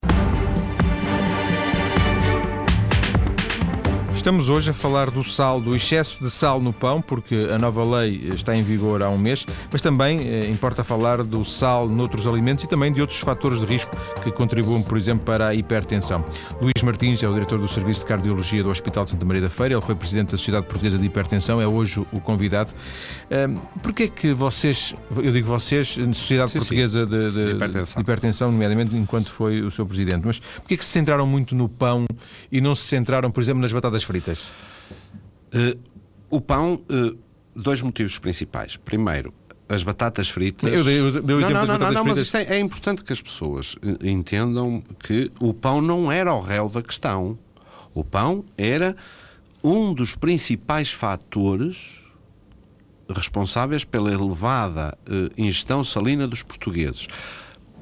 Estamos 4.20 4.50
hoje 4.50 4.68
a 4.68 4.74
falar 4.74 5.10
do 5.10 5.24
sal, 5.24 5.62
do 5.62 5.74
excesso 5.74 6.22
de 6.22 6.28
sal 6.28 6.60
no 6.60 6.74
pão, 6.74 7.00
porque 7.00 7.48
a 7.50 7.58
nova 7.58 7.82
lei 7.82 8.28
está 8.34 8.54
em 8.54 8.62
vigor 8.62 9.02
há 9.02 9.08
um 9.08 9.16
mês, 9.16 9.46
mas 9.72 9.80
também 9.80 10.20
eh, 10.28 10.46
importa 10.50 10.84
falar 10.84 11.24
do 11.24 11.42
sal 11.42 11.88
noutros 11.88 12.26
alimentos 12.26 12.64
e 12.64 12.68
também 12.68 12.92
de 12.92 13.00
outros 13.00 13.18
fatores 13.20 13.60
de 13.60 13.64
risco 13.64 13.90
que 14.22 14.30
contribuem, 14.30 14.82
por 14.82 14.98
exemplo, 14.98 15.24
para 15.24 15.48
a 15.48 15.54
hipertensão. 15.54 16.22
Luís 16.60 16.82
Martins 16.82 17.22
é 17.22 17.28
o 17.30 17.32
diretor 17.32 17.58
do 17.58 17.66
Serviço 17.66 18.00
de 18.00 18.08
Cardiologia 18.08 18.62
do 18.62 18.68
Hospital 18.68 19.06
de 19.06 19.12
Santa 19.12 19.24
Maria 19.24 19.40
da 19.40 19.48
Feira, 19.48 19.72
ele 19.72 19.80
foi 19.80 19.94
presidente 19.94 20.32
da 20.32 20.36
Sociedade 20.36 20.66
Portuguesa 20.66 20.98
de 20.98 21.06
Hipertensão, 21.06 21.58
é 21.58 21.66
hoje 21.66 22.02
o 22.12 22.20
convidado. 22.20 22.74
Um, 23.30 23.54
Porquê 23.80 24.02
é 24.02 24.08
que 24.08 24.34
vocês, 24.34 24.94
eu 25.16 25.32
digo 25.32 25.46
vocês, 25.46 25.98
Sociedade 26.12 26.52
sim, 26.52 26.58
Portuguesa 26.58 27.06
sim. 27.06 27.10
De, 27.10 27.30
de, 27.30 27.46
de, 27.46 27.52
hipertensão. 27.52 27.94
de, 27.94 28.00
hipertensão. 28.02 28.52
nomeadamente 28.52 28.94
enquanto 28.94 29.32
foi 29.32 29.62
o 29.62 29.70
seu 29.70 29.86
presidente, 29.86 30.26
mas 30.26 30.38
porquê 30.38 30.74
é 30.74 30.76
que 30.76 30.84
se 30.84 30.90
centraram 30.90 31.26
muito 31.26 31.54
no 31.54 31.70
pão 31.70 32.04
e 32.52 32.60
não 32.60 32.74
se 32.74 32.82
centraram, 32.82 33.30
por 33.30 33.40
exemplo, 33.40 33.62
nas 33.62 33.72
batatas 33.72 34.09
fritas? 34.10 34.50
Uh, 35.54 35.78
o 36.28 36.40
pão, 36.40 36.74
uh, 36.74 37.18
dois 37.54 37.80
motivos 37.80 38.18
principais. 38.18 38.76
Primeiro, 38.76 39.32
as 39.68 39.84
batatas 39.84 40.28
fritas. 40.28 40.72
Eu 40.72 40.82
dei, 40.82 40.98
eu 40.98 41.22
dei 41.22 41.36
o 41.36 41.40
não, 41.40 41.50
não, 41.50 41.66
não, 41.66 41.78
não, 41.78 41.92
não, 41.92 42.04
mas 42.04 42.34
é, 42.34 42.56
é, 42.56 42.58
importante 42.58 43.04
que 43.04 43.12
as 43.12 43.22
pessoas 43.22 43.76
eh, 43.82 44.10
entendam 44.10 44.82
que 44.98 45.30
o 45.38 45.54
pão 45.54 45.80
não 45.80 46.10
era 46.10 46.34
o 46.34 46.40
réu 46.40 46.68
da 46.68 46.82
questão. 46.82 47.38
O 47.94 48.02
pão 48.02 48.44
era 48.58 48.96
um 49.62 49.94
dos 49.94 50.16
principais 50.16 50.90
fatores 50.90 52.00
responsáveis 53.08 53.84
pela 53.84 54.12
elevada 54.12 54.96
uh, 55.08 55.40
ingestão 55.40 55.84
salina 55.84 56.26
dos 56.26 56.42
portugueses. 56.42 57.08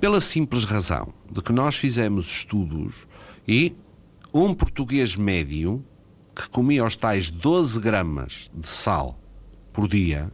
Pela 0.00 0.20
simples 0.20 0.64
razão 0.64 1.12
de 1.30 1.42
que 1.42 1.52
nós 1.52 1.76
fizemos 1.76 2.26
estudos 2.26 3.06
e 3.46 3.74
um 4.32 4.54
português 4.54 5.16
médio 5.16 5.84
que 6.38 6.48
comia 6.48 6.84
os 6.84 6.94
tais 6.94 7.30
12 7.30 7.80
gramas 7.80 8.48
de 8.54 8.68
sal 8.68 9.18
por 9.72 9.88
dia, 9.88 10.30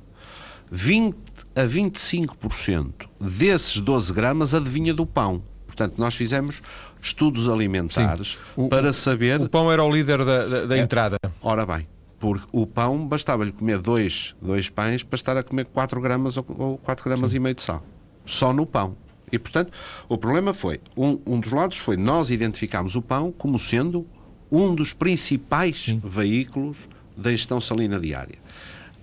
20 0.71 1.17
a 1.57 1.63
25% 1.63 2.93
desses 3.19 3.81
12 3.81 4.13
gramas 4.13 4.55
adivinha 4.55 4.93
do 4.93 5.07
pão. 5.07 5.43
Portanto, 5.67 5.95
nós 5.97 6.15
fizemos 6.15 6.63
estudos 7.01 7.49
alimentares 7.49 8.39
o, 8.55 8.69
para 8.69 8.93
saber. 8.93 9.41
O 9.41 9.49
pão 9.49 9.73
era 9.73 9.83
o 9.83 9.91
líder 9.91 10.25
da, 10.25 10.47
da, 10.47 10.67
da 10.67 10.77
é, 10.77 10.81
entrada. 10.81 11.17
Ora 11.41 11.65
bem, 11.65 11.87
porque 12.21 12.47
o 12.53 12.67
pão 12.67 13.07
bastava-lhe 13.07 13.51
comer 13.51 13.79
dois, 13.79 14.35
dois 14.43 14.69
pães 14.69 15.03
para 15.03 15.17
estar 15.17 15.37
a 15.37 15.43
comer 15.43 15.65
4 15.65 16.01
gramas 16.01 16.37
ou, 16.37 16.45
ou 16.59 16.79
4 16.79 17.05
gramas 17.05 17.31
Sim. 17.31 17.37
e 17.39 17.41
meio 17.41 17.55
de 17.55 17.63
sal. 17.63 17.83
Só 18.25 18.53
no 18.53 18.67
pão. 18.67 18.97
E, 19.33 19.39
portanto, 19.39 19.73
o 20.09 20.19
problema 20.19 20.53
foi, 20.55 20.81
um, 20.97 21.19
um 21.27 21.41
dos 21.41 21.51
lados 21.51 21.79
foi 21.79 21.97
nós 21.97 22.31
identificámos 22.31 22.95
o 22.95 23.03
pão 23.03 23.33
como 23.33 23.59
sendo 23.59 24.07
um 24.55 24.75
dos 24.75 24.93
principais 24.93 25.85
Sim. 25.85 26.01
veículos 26.05 26.89
da 27.17 27.31
gestão 27.31 27.61
salina 27.61 27.99
diária. 27.99 28.39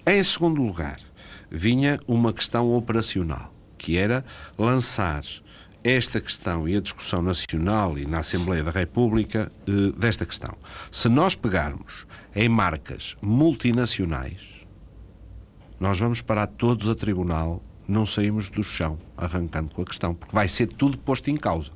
Em 0.05 0.23
segundo 0.23 0.61
lugar, 0.61 0.99
vinha 1.49 1.99
uma 2.07 2.31
questão 2.31 2.73
operacional, 2.73 3.53
que 3.77 3.97
era 3.97 4.23
lançar 4.57 5.23
esta 5.83 6.21
questão 6.21 6.69
e 6.69 6.77
a 6.77 6.81
discussão 6.81 7.21
nacional 7.21 7.97
e 7.97 8.05
na 8.05 8.19
Assembleia 8.19 8.63
da 8.63 8.71
República 8.71 9.51
eh, 9.67 9.91
desta 9.97 10.25
questão. 10.25 10.55
Se 10.91 11.09
nós 11.09 11.35
pegarmos 11.35 12.05
em 12.35 12.47
marcas 12.47 13.17
multinacionais, 13.21 14.39
nós 15.79 15.99
vamos 15.99 16.21
parar 16.21 16.47
todos 16.47 16.87
a 16.87 16.95
tribunal, 16.95 17.61
não 17.87 18.05
saímos 18.05 18.49
do 18.49 18.63
chão 18.63 18.99
arrancando 19.17 19.73
com 19.73 19.81
a 19.81 19.85
questão, 19.85 20.13
porque 20.13 20.33
vai 20.33 20.47
ser 20.47 20.67
tudo 20.67 20.97
posto 20.97 21.29
em 21.29 21.35
causa 21.35 21.71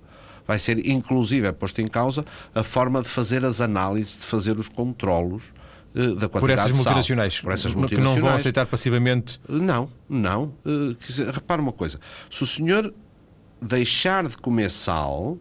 vai 0.47 0.59
ser 0.59 0.87
inclusive 0.87 1.47
é 1.47 1.51
posto 1.51 1.81
em 1.81 1.87
causa 1.87 2.25
a 2.53 2.63
forma 2.63 3.01
de 3.01 3.09
fazer 3.09 3.45
as 3.45 3.61
análises, 3.61 4.17
de 4.17 4.25
fazer 4.25 4.57
os 4.57 4.67
controlos 4.67 5.53
uh, 5.95 6.15
da 6.15 6.29
quantidade 6.29 6.39
por 6.39 6.49
essas 6.51 6.67
de 6.67 6.73
multinacionais, 6.77 7.41
por 7.41 7.53
essas 7.53 7.75
multinacionais 7.75 8.15
que 8.15 8.21
não 8.21 8.27
vão 8.29 8.35
aceitar 8.35 8.65
passivamente. 8.65 9.39
Não, 9.47 9.89
não. 10.07 10.53
Uh, 10.65 10.95
dizer, 11.05 11.29
repara 11.29 11.61
uma 11.61 11.71
coisa: 11.71 11.99
se 12.29 12.43
o 12.43 12.45
senhor 12.45 12.93
deixar 13.61 14.27
de 14.27 14.37
comer 14.37 14.69
sal, 14.69 15.37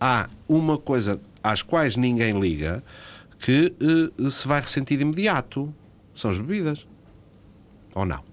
há 0.00 0.28
uma 0.48 0.78
coisa 0.78 1.20
às 1.42 1.62
quais 1.62 1.96
ninguém 1.96 2.38
liga 2.40 2.82
que 3.38 3.74
se 4.30 4.48
vai 4.48 4.60
ressentir 4.60 4.96
de 4.96 5.02
imediato: 5.02 5.72
são 6.14 6.30
as 6.30 6.38
bebidas. 6.38 6.86
Ou 7.94 8.04
não? 8.04 8.27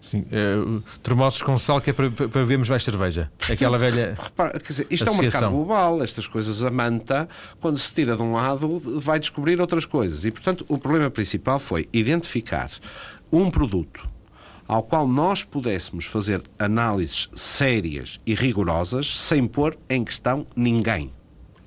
Sim, 0.00 0.24
é, 0.32 0.54
termossos 1.02 1.42
com 1.42 1.58
sal 1.58 1.80
que 1.80 1.90
é 1.90 1.92
para, 1.92 2.10
para 2.10 2.44
vermos 2.44 2.68
mais 2.68 2.82
cerveja. 2.82 3.30
Aquela 3.48 3.76
velha. 3.76 4.16
Repara, 4.20 4.58
quer 4.58 4.66
dizer, 4.66 4.86
isto 4.90 5.04
associação. 5.04 5.14
é 5.14 5.18
um 5.18 5.20
mercado 5.20 5.50
global, 5.50 6.02
estas 6.02 6.26
coisas, 6.26 6.62
a 6.62 6.70
manta, 6.70 7.28
quando 7.60 7.78
se 7.78 7.92
tira 7.92 8.16
de 8.16 8.22
um 8.22 8.32
lado, 8.32 8.80
vai 9.00 9.20
descobrir 9.20 9.60
outras 9.60 9.84
coisas. 9.84 10.24
E, 10.24 10.30
portanto, 10.30 10.64
o 10.68 10.78
problema 10.78 11.10
principal 11.10 11.58
foi 11.58 11.88
identificar 11.92 12.70
um 13.30 13.50
produto 13.50 14.08
ao 14.66 14.84
qual 14.84 15.06
nós 15.06 15.42
pudéssemos 15.42 16.06
fazer 16.06 16.42
análises 16.56 17.28
sérias 17.34 18.20
e 18.24 18.34
rigorosas 18.34 19.20
sem 19.20 19.46
pôr 19.46 19.76
em 19.88 20.04
questão 20.04 20.46
ninguém. 20.54 21.12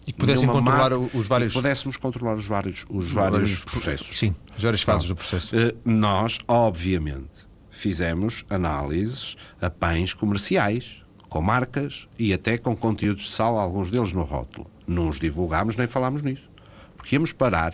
E 0.07 0.11
que 0.11 0.19
pudessem 0.19 0.47
controlar 0.47 0.89
marca, 0.89 1.17
os 1.17 1.27
vários. 1.27 1.53
Pudéssemos 1.53 1.97
controlar 1.97 2.35
os 2.35 2.45
vários, 2.45 2.85
os 2.89 3.11
vários, 3.11 3.63
processos. 3.63 4.17
Sim, 4.17 4.35
as 4.55 4.63
várias 4.63 4.81
fases 4.81 5.07
do 5.07 5.15
processo. 5.15 5.55
Eh, 5.55 5.73
nós, 5.85 6.39
obviamente, 6.47 7.42
fizemos 7.83 8.45
análises 8.49 9.35
a 9.61 9.69
pães 9.69 10.13
comerciais, 10.13 11.01
com 11.27 11.41
marcas 11.41 12.07
e 12.17 12.33
até 12.33 12.57
com 12.57 12.73
conteúdos 12.73 13.23
de 13.23 13.31
sal, 13.31 13.59
alguns 13.59 13.91
deles 13.91 14.13
no 14.13 14.23
rótulo. 14.23 14.65
Não 14.87 15.09
os 15.09 15.19
divulgámos 15.19 15.75
nem 15.75 15.85
falámos 15.85 16.21
nisso. 16.21 16.49
Porque 16.95 17.17
íamos 17.17 17.33
parar 17.33 17.73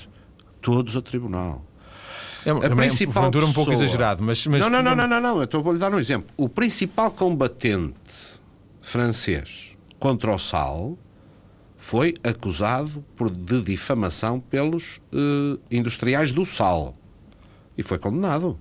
todos 0.62 0.98
a 0.98 1.02
tribunal. 1.02 1.64
É, 2.44 2.50
a 2.50 2.76
principal 2.76 3.26
é 3.26 3.46
um 3.46 3.54
pouco 3.54 3.72
exagerado, 3.72 4.24
mas, 4.24 4.48
mas... 4.48 4.62
Não, 4.62 4.70
não, 4.70 4.82
não, 4.82 4.96
não, 4.96 5.08
não, 5.08 5.22
não. 5.22 5.38
Eu 5.38 5.44
estou 5.44 5.70
a 5.70 5.74
lhe 5.74 5.78
dar 5.78 5.94
um 5.94 6.00
exemplo. 6.00 6.34
O 6.36 6.50
principal 6.50 7.12
combatente 7.12 7.94
francês 8.82 9.78
contra 10.00 10.34
o 10.34 10.40
sal 10.40 10.98
foi 11.78 12.16
acusado 12.24 13.06
por, 13.16 13.30
de 13.30 13.62
difamação 13.62 14.40
pelos 14.40 14.98
uh, 15.14 15.60
industriais 15.70 16.34
do 16.34 16.46
sal 16.46 16.96
e 17.78 17.84
foi 17.84 18.00
condenado 18.00 18.60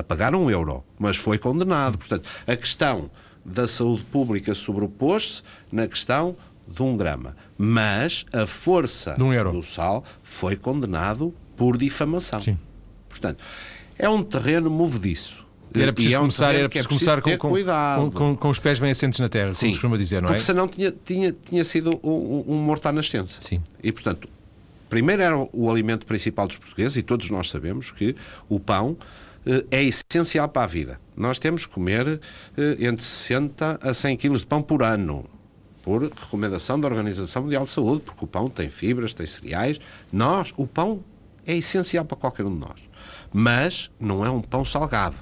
a 0.00 0.02
pagar 0.02 0.34
um 0.34 0.50
euro, 0.50 0.84
mas 0.98 1.16
foi 1.16 1.38
condenado. 1.38 1.98
Portanto, 1.98 2.28
a 2.46 2.56
questão 2.56 3.10
da 3.44 3.66
saúde 3.66 4.02
pública 4.04 4.54
sobrepôs-se 4.54 5.42
na 5.70 5.86
questão 5.86 6.36
de 6.66 6.82
um 6.82 6.96
grama, 6.96 7.36
mas 7.58 8.24
a 8.32 8.46
força 8.46 9.16
um 9.18 9.52
do 9.52 9.62
sal 9.62 10.04
foi 10.22 10.56
condenado 10.56 11.34
por 11.56 11.76
difamação. 11.76 12.40
Sim. 12.40 12.58
Portanto, 13.08 13.42
é 13.98 14.08
um 14.08 14.22
terreno 14.22 14.70
movediço. 14.70 15.44
Era 15.74 15.92
preciso, 15.92 16.14
é 16.14 16.18
um 16.18 16.22
começar, 16.22 16.54
era 16.54 16.68
preciso, 16.68 16.86
é 16.86 16.88
preciso 16.88 17.22
começar 17.22 17.38
com, 17.38 18.10
com, 18.10 18.10
com, 18.10 18.36
com, 18.36 18.48
os 18.48 18.58
pés 18.58 18.80
bem 18.80 18.90
assentes 18.90 19.20
na 19.20 19.28
terra, 19.28 19.52
Sim, 19.52 19.66
como 19.66 19.72
costuma 19.72 19.96
dizer, 19.96 20.20
não 20.20 20.28
é? 20.28 20.32
Porque 20.32 20.42
senão 20.42 20.66
tinha, 20.66 20.92
tinha, 21.04 21.32
tinha 21.32 21.64
sido 21.64 22.00
um, 22.02 22.44
um 22.48 22.56
morto 22.56 22.86
à 22.86 22.92
nascença. 22.92 23.40
Sim. 23.40 23.62
E, 23.82 23.92
portanto, 23.92 24.28
primeiro 24.88 25.22
era 25.22 25.36
o 25.52 25.70
alimento 25.70 26.04
principal 26.06 26.48
dos 26.48 26.56
portugueses, 26.56 26.96
e 26.96 27.02
todos 27.02 27.30
nós 27.30 27.48
sabemos 27.48 27.92
que 27.92 28.16
o 28.48 28.58
pão 28.58 28.96
é 29.70 29.82
essencial 29.82 30.48
para 30.48 30.64
a 30.64 30.66
vida. 30.66 31.00
Nós 31.16 31.38
temos 31.38 31.66
que 31.66 31.72
comer 31.72 32.20
eh, 32.56 32.76
entre 32.80 33.04
60 33.04 33.78
a 33.82 33.94
100 33.94 34.16
quilos 34.16 34.40
de 34.40 34.46
pão 34.46 34.62
por 34.62 34.82
ano, 34.82 35.24
por 35.82 36.02
recomendação 36.02 36.78
da 36.80 36.88
Organização 36.88 37.42
Mundial 37.42 37.64
de 37.64 37.70
Saúde, 37.70 38.02
porque 38.02 38.24
o 38.24 38.28
pão 38.28 38.48
tem 38.48 38.68
fibras, 38.68 39.14
tem 39.14 39.26
cereais. 39.26 39.80
Nós, 40.12 40.52
o 40.56 40.66
pão 40.66 41.02
é 41.46 41.56
essencial 41.56 42.04
para 42.04 42.16
qualquer 42.16 42.44
um 42.44 42.50
de 42.50 42.60
nós. 42.60 42.80
Mas 43.32 43.90
não 43.98 44.24
é 44.24 44.30
um 44.30 44.40
pão 44.40 44.64
salgado 44.64 45.16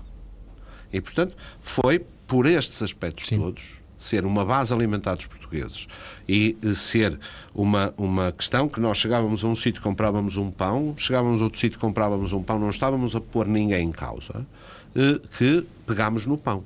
e, 0.92 1.00
portanto, 1.00 1.36
foi 1.60 1.98
por 2.26 2.46
estes 2.46 2.82
aspectos 2.82 3.26
Sim. 3.26 3.38
todos 3.38 3.76
ser 3.98 4.24
uma 4.24 4.44
base 4.44 4.72
alimentar 4.72 5.16
dos 5.16 5.26
portugueses 5.26 5.88
e 6.28 6.56
eh, 6.62 6.74
ser 6.74 7.18
uma, 7.54 7.92
uma 7.96 8.30
questão 8.32 8.68
que 8.68 8.80
nós 8.80 8.98
chegávamos 8.98 9.42
a 9.42 9.48
um 9.48 9.54
sítio 9.54 9.82
comprávamos 9.82 10.36
um 10.36 10.50
pão, 10.50 10.94
chegávamos 10.96 11.40
a 11.40 11.44
outro 11.44 11.58
sítio 11.58 11.78
comprávamos 11.78 12.32
um 12.32 12.42
pão, 12.42 12.58
não 12.58 12.70
estávamos 12.70 13.16
a 13.16 13.20
pôr 13.20 13.46
ninguém 13.46 13.88
em 13.88 13.92
causa, 13.92 14.46
eh, 14.94 15.20
que 15.36 15.66
pegámos 15.86 16.26
no 16.26 16.38
pão. 16.38 16.62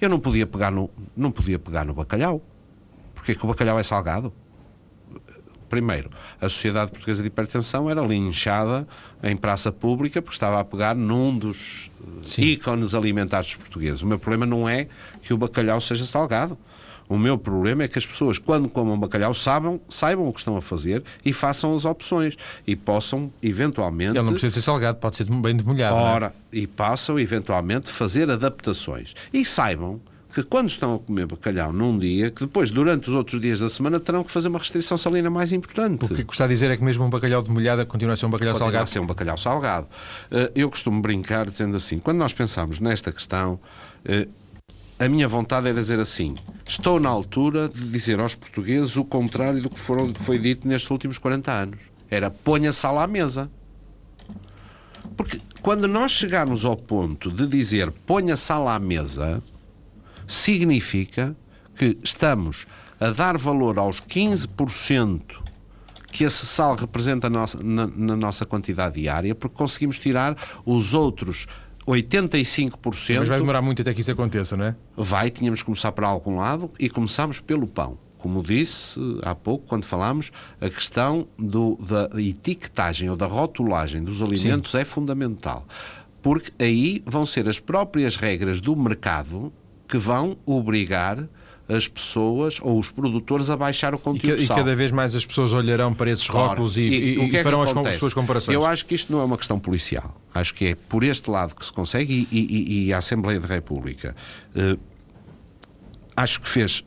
Eu 0.00 0.08
não 0.08 0.18
podia 0.18 0.46
pegar 0.46 0.70
no, 0.70 0.88
não 1.16 1.30
podia 1.30 1.58
pegar 1.58 1.84
no 1.84 1.92
bacalhau, 1.92 2.40
porque 3.14 3.32
é 3.32 3.34
que 3.34 3.44
o 3.44 3.48
bacalhau 3.48 3.78
é 3.78 3.82
salgado. 3.82 4.32
Primeiro, 5.68 6.10
a 6.40 6.48
Sociedade 6.48 6.90
Portuguesa 6.90 7.22
de 7.22 7.28
Hipertensão 7.28 7.88
era 7.88 8.00
linchada 8.00 8.88
em 9.22 9.36
praça 9.36 9.70
pública 9.70 10.20
porque 10.20 10.34
estava 10.34 10.58
a 10.58 10.64
pegar 10.64 10.96
num 10.96 11.38
dos 11.38 11.88
Sim. 12.24 12.42
ícones 12.42 12.92
alimentares 12.92 13.46
dos 13.46 13.56
portugueses. 13.56 14.02
O 14.02 14.06
meu 14.06 14.18
problema 14.18 14.44
não 14.44 14.68
é 14.68 14.88
que 15.22 15.32
o 15.32 15.36
bacalhau 15.36 15.80
seja 15.80 16.04
salgado. 16.04 16.58
O 17.10 17.18
meu 17.18 17.36
problema 17.36 17.82
é 17.82 17.88
que 17.88 17.98
as 17.98 18.06
pessoas, 18.06 18.38
quando 18.38 18.68
comam 18.68 18.96
bacalhau, 18.96 19.34
saibam, 19.34 19.80
saibam 19.88 20.28
o 20.28 20.32
que 20.32 20.38
estão 20.38 20.56
a 20.56 20.62
fazer 20.62 21.02
e 21.24 21.32
façam 21.32 21.74
as 21.74 21.84
opções 21.84 22.36
e 22.64 22.76
possam, 22.76 23.32
eventualmente. 23.42 24.12
Ele 24.12 24.22
não 24.22 24.30
precisa 24.30 24.54
ser 24.54 24.62
salgado, 24.62 24.96
pode 24.98 25.16
ser 25.16 25.24
bem 25.24 25.56
demolhado. 25.56 25.96
É? 25.96 26.00
Ora, 26.00 26.34
é? 26.52 26.58
e 26.58 26.68
possam, 26.68 27.18
eventualmente, 27.18 27.90
fazer 27.90 28.30
adaptações. 28.30 29.16
E 29.32 29.44
saibam 29.44 30.00
que 30.32 30.44
quando 30.44 30.68
estão 30.68 30.94
a 30.94 30.98
comer 31.00 31.26
bacalhau 31.26 31.72
num 31.72 31.98
dia, 31.98 32.30
que 32.30 32.42
depois, 32.42 32.70
durante 32.70 33.08
os 33.08 33.14
outros 33.16 33.40
dias 33.40 33.58
da 33.58 33.68
semana, 33.68 33.98
terão 33.98 34.22
que 34.22 34.30
fazer 34.30 34.46
uma 34.46 34.60
restrição 34.60 34.96
salina 34.96 35.28
mais 35.28 35.52
importante. 35.52 36.04
O 36.04 36.08
que 36.08 36.22
está 36.30 36.44
a 36.44 36.46
dizer 36.46 36.70
é 36.70 36.76
que 36.76 36.84
mesmo 36.84 37.04
um 37.04 37.10
bacalhau 37.10 37.42
de 37.42 37.50
molhada 37.50 37.84
continua 37.84 38.14
a 38.14 38.16
ser 38.16 38.26
um 38.26 38.30
bacalhau 38.30 38.52
continua 38.52 38.68
salgado? 38.68 38.84
a 38.84 38.86
ser 38.86 39.00
um 39.00 39.06
bacalhau 39.06 39.36
salgado. 39.36 39.88
Eh, 40.30 40.52
eu 40.54 40.70
costumo 40.70 41.02
brincar 41.02 41.46
dizendo 41.46 41.76
assim, 41.76 41.98
quando 41.98 42.18
nós 42.18 42.32
pensamos 42.32 42.78
nesta 42.78 43.10
questão, 43.10 43.58
eh, 44.04 44.28
a 45.00 45.08
minha 45.08 45.26
vontade 45.26 45.66
era 45.66 45.80
dizer 45.80 45.98
assim, 45.98 46.36
estou 46.66 47.00
na 47.00 47.08
altura 47.08 47.70
de 47.70 47.88
dizer 47.88 48.20
aos 48.20 48.34
portugueses 48.34 48.98
o 48.98 49.04
contrário 49.04 49.62
do 49.62 49.70
que 49.70 49.78
foram, 49.78 50.14
foi 50.14 50.38
dito 50.38 50.68
nestes 50.68 50.90
últimos 50.90 51.16
40 51.16 51.50
anos. 51.50 51.80
Era 52.10 52.30
ponha 52.30 52.70
sal 52.70 52.98
à 52.98 53.06
mesa. 53.06 53.50
Porque 55.16 55.40
quando 55.62 55.88
nós 55.88 56.12
chegarmos 56.12 56.66
ao 56.66 56.76
ponto 56.76 57.30
de 57.30 57.46
dizer 57.46 57.90
ponha 57.90 58.36
sal 58.36 58.68
à 58.68 58.78
mesa, 58.78 59.42
significa 60.28 61.34
que 61.74 61.96
estamos 62.04 62.66
a 63.00 63.08
dar 63.08 63.38
valor 63.38 63.78
aos 63.78 64.02
15% 64.02 65.22
que 66.12 66.24
esse 66.24 66.44
sal 66.44 66.74
representa 66.74 67.30
na, 67.30 67.46
na 67.62 68.16
nossa 68.16 68.44
quantidade 68.44 69.00
diária, 69.00 69.34
porque 69.34 69.56
conseguimos 69.56 69.98
tirar 69.98 70.36
os 70.66 70.92
outros 70.92 71.46
85%. 71.86 73.18
Mas 73.18 73.28
vai 73.28 73.38
demorar 73.38 73.62
muito 73.62 73.82
até 73.82 73.92
que 73.94 74.00
isso 74.00 74.10
aconteça, 74.10 74.56
não 74.56 74.66
é? 74.66 74.76
Vai, 74.96 75.30
tínhamos 75.30 75.60
que 75.60 75.66
começar 75.66 75.92
por 75.92 76.04
algum 76.04 76.36
lado 76.36 76.70
e 76.78 76.88
começamos 76.88 77.40
pelo 77.40 77.66
pão. 77.66 77.98
Como 78.18 78.42
disse 78.42 79.00
há 79.22 79.34
pouco, 79.34 79.66
quando 79.66 79.84
falámos, 79.84 80.30
a 80.60 80.68
questão 80.68 81.26
do, 81.38 81.76
da 81.76 82.20
etiquetagem 82.20 83.08
ou 83.08 83.16
da 83.16 83.26
rotulagem 83.26 84.02
dos 84.02 84.20
alimentos 84.20 84.72
Sim. 84.72 84.78
é 84.78 84.84
fundamental. 84.84 85.66
Porque 86.20 86.52
aí 86.62 87.02
vão 87.06 87.24
ser 87.24 87.48
as 87.48 87.58
próprias 87.58 88.16
regras 88.16 88.60
do 88.60 88.76
mercado 88.76 89.50
que 89.88 89.96
vão 89.96 90.36
obrigar 90.44 91.26
as 91.70 91.86
pessoas 91.86 92.58
ou 92.60 92.78
os 92.78 92.90
produtores 92.90 93.48
a 93.48 93.56
baixar 93.56 93.94
o 93.94 93.98
conteúdo 93.98 94.40
e, 94.40 94.44
e 94.44 94.48
cada 94.48 94.74
vez 94.74 94.90
mais 94.90 95.14
as 95.14 95.24
pessoas 95.24 95.52
olharão 95.52 95.94
para 95.94 96.10
esses 96.10 96.26
rótulos 96.26 96.76
e, 96.76 96.82
e, 96.82 97.18
e, 97.18 97.30
e 97.30 97.36
é 97.36 97.42
farão 97.42 97.62
as, 97.62 97.74
as, 97.76 97.96
suas 97.96 98.12
comparações. 98.12 98.54
Eu 98.54 98.66
acho 98.66 98.84
que 98.86 98.94
isto 98.94 99.12
não 99.12 99.20
é 99.20 99.24
uma 99.24 99.38
questão 99.38 99.58
policial. 99.58 100.20
Acho 100.34 100.52
que 100.54 100.66
é 100.66 100.74
por 100.74 101.04
este 101.04 101.30
lado 101.30 101.54
que 101.54 101.64
se 101.64 101.72
consegue 101.72 102.28
e, 102.30 102.92
a 102.92 102.98
Assembleia 102.98 103.38
da 103.38 103.46
República 103.46 104.16
uh, 104.56 104.78
acho 106.16 106.40
que 106.40 106.48
fez 106.48 106.84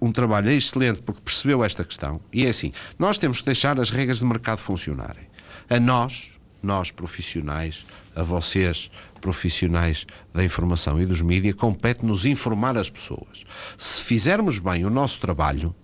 um 0.00 0.10
trabalho 0.10 0.50
excelente 0.50 1.00
porque 1.00 1.20
percebeu 1.20 1.62
esta 1.62 1.84
questão. 1.84 2.20
E 2.32 2.44
é 2.44 2.48
assim, 2.48 2.72
nós 2.98 3.18
temos 3.18 3.38
que 3.38 3.46
deixar 3.46 3.78
as 3.78 3.90
regras 3.90 4.18
de 4.18 4.24
mercado 4.24 4.58
funcionarem. 4.58 5.28
A 5.70 5.78
nós, 5.78 6.32
nós 6.62 6.90
profissionais, 6.90 7.84
a 8.14 8.22
vocês, 8.22 8.90
profissionais 9.20 10.06
da 10.32 10.44
informação 10.44 11.00
e 11.00 11.06
dos 11.06 11.20
mídias, 11.20 11.54
compete-nos 11.54 12.26
informar 12.26 12.76
as 12.76 12.90
pessoas. 12.90 13.44
Se 13.78 14.02
fizermos 14.02 14.58
bem 14.58 14.84
o 14.84 14.90
nosso 14.90 15.20
trabalho, 15.20 15.74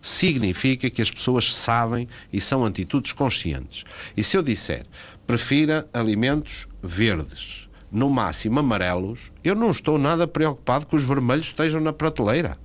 significa 0.00 0.90
que 0.90 1.00
as 1.00 1.10
pessoas 1.10 1.54
sabem 1.54 2.08
e 2.32 2.40
são 2.40 2.64
atitudes 2.64 3.12
conscientes. 3.12 3.84
E 4.16 4.24
se 4.24 4.36
eu 4.36 4.42
disser, 4.42 4.84
prefira 5.26 5.88
alimentos 5.92 6.66
verdes, 6.82 7.68
no 7.90 8.10
máximo 8.10 8.58
amarelos, 8.58 9.30
eu 9.44 9.54
não 9.54 9.70
estou 9.70 9.98
nada 9.98 10.26
preocupado 10.26 10.86
que 10.86 10.96
os 10.96 11.04
vermelhos 11.04 11.46
estejam 11.46 11.80
na 11.80 11.92
prateleira. 11.92 12.56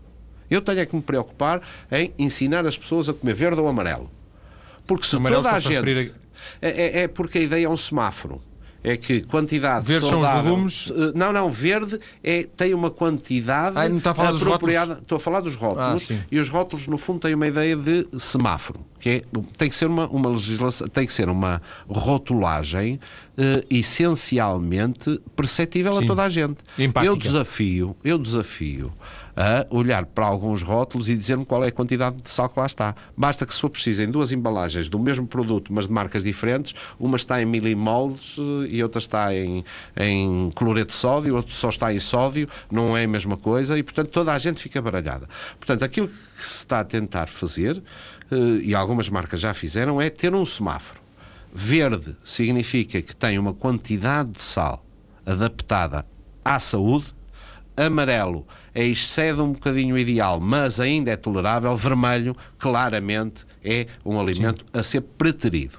Eu 0.50 0.62
tenho 0.62 0.80
é 0.80 0.86
que 0.86 0.96
me 0.96 1.02
preocupar 1.02 1.62
em 1.92 2.14
ensinar 2.18 2.66
as 2.66 2.78
pessoas 2.78 3.10
a 3.10 3.14
comer 3.14 3.34
verde 3.34 3.60
ou 3.60 3.68
amarelo. 3.68 4.10
Porque 4.86 5.06
se 5.06 5.20
toda 5.20 5.52
a 5.52 5.60
gente. 5.60 6.14
É, 6.62 6.70
é, 6.70 7.04
é 7.04 7.08
porque 7.08 7.40
a 7.40 7.42
ideia 7.42 7.66
é 7.66 7.70
um 7.70 7.78
semáforo 7.78 8.42
é 8.84 8.96
que 8.96 9.22
quantidade 9.22 9.86
verde 9.86 10.08
saudável... 10.08 10.52
são 10.54 10.66
os 10.66 10.90
legumes? 10.90 10.92
Eh, 10.92 11.18
não, 11.18 11.34
não, 11.34 11.52
verde 11.52 12.00
é, 12.24 12.44
tem 12.56 12.74
uma 12.74 12.90
quantidade 12.90 13.78
ah, 13.78 13.90
não 13.90 13.98
está 13.98 14.12
a 14.12 14.14
falar 14.14 14.30
apropriada. 14.30 14.94
Dos 14.96 15.02
Estou 15.04 15.16
a 15.18 15.20
falar 15.20 15.42
dos 15.42 15.56
rótulos. 15.56 16.12
Ah, 16.12 16.16
e 16.32 16.40
os 16.40 16.50
rótulos, 16.50 16.88
no 16.88 16.98
fundo, 16.98 17.20
têm 17.20 17.34
uma 17.34 17.48
ideia 17.48 17.76
de 17.76 18.08
semáforo. 18.18 18.80
Que 19.00 19.10
é, 19.10 19.22
tem 19.58 19.70
que 19.70 19.76
ser 19.76 19.88
uma, 19.88 20.08
uma 20.08 20.30
legislação, 20.30 20.88
tem 20.88 21.06
que 21.06 21.14
ser 21.14 21.28
uma 21.30 21.62
rotulagem 21.88 23.00
uh, 23.38 23.66
essencialmente 23.70 25.22
perceptível 25.36 25.94
sim. 25.94 26.04
a 26.04 26.08
toda 26.08 26.24
a 26.24 26.30
gente. 26.30 26.58
Empática. 26.78 27.12
Eu 27.12 27.18
desafio, 27.18 27.96
eu 28.04 28.18
desafio 28.18 28.92
a 29.38 29.68
olhar 29.70 30.04
para 30.04 30.26
alguns 30.26 30.64
rótulos 30.64 31.08
e 31.10 31.16
dizer-me 31.16 31.46
qual 31.46 31.64
é 31.64 31.68
a 31.68 31.72
quantidade 31.72 32.20
de 32.20 32.28
sal 32.28 32.50
que 32.50 32.60
lá 32.60 32.66
está. 32.66 32.96
Basta 33.16 33.46
que 33.46 33.54
se 33.54 33.62
for 33.62 33.70
preciso 33.70 34.02
em 34.02 34.10
duas 34.10 34.32
embalagens 34.32 34.90
do 34.90 34.98
mesmo 34.98 35.28
produto, 35.28 35.72
mas 35.72 35.88
de 35.88 35.94
marcas 35.94 36.24
diferentes, 36.24 36.74
uma 37.00 37.18
está 37.18 37.40
em 37.40 37.46
milimoles 37.46 38.36
eh, 38.40 38.68
e 38.72 38.84
outra 38.84 38.98
está 38.98 39.36
em, 39.36 39.64
em 39.96 40.50
cloreto 40.56 40.88
de 40.88 40.96
sódio, 40.96 41.36
outra 41.36 41.54
só 41.54 41.70
está 41.70 41.94
em 41.94 42.00
sódio, 42.00 42.50
não 42.72 42.98
é 42.98 43.04
a 43.04 43.08
mesma 43.08 43.38
coisa 43.38 43.78
e, 43.78 43.84
portanto, 43.84 44.08
toda 44.08 44.34
a 44.34 44.40
gente 44.40 44.60
fica 44.60 44.82
baralhada. 44.82 45.30
Portanto, 45.60 45.84
aquilo 45.84 46.08
que 46.08 46.44
se 46.44 46.56
está 46.56 46.80
a 46.80 46.84
tentar 46.84 47.28
fazer, 47.28 47.80
eh, 48.32 48.36
e 48.64 48.74
algumas 48.74 49.08
marcas 49.08 49.40
já 49.40 49.54
fizeram, 49.54 50.02
é 50.02 50.10
ter 50.10 50.34
um 50.34 50.46
semáforo. 50.48 51.00
Verde 51.54 52.16
significa 52.26 53.04
que 53.04 53.16
tem 53.16 53.38
uma 53.38 53.54
quantidade 53.54 54.32
de 54.32 54.42
sal 54.42 54.84
adaptada 55.24 56.06
à 56.44 56.58
saúde, 56.58 57.06
amarelo 57.78 58.46
excede 58.74 59.40
um 59.40 59.54
bocadinho 59.54 59.96
o 59.96 59.98
ideal, 59.98 60.40
mas 60.40 60.80
ainda 60.80 61.12
é 61.12 61.16
tolerável, 61.16 61.76
vermelho, 61.78 62.36
claramente 62.58 63.46
é 63.64 63.88
um 64.04 64.20
alimento 64.20 64.66
Sim. 64.66 64.80
a 64.80 64.84
ser 64.84 65.02
preterido. 65.02 65.78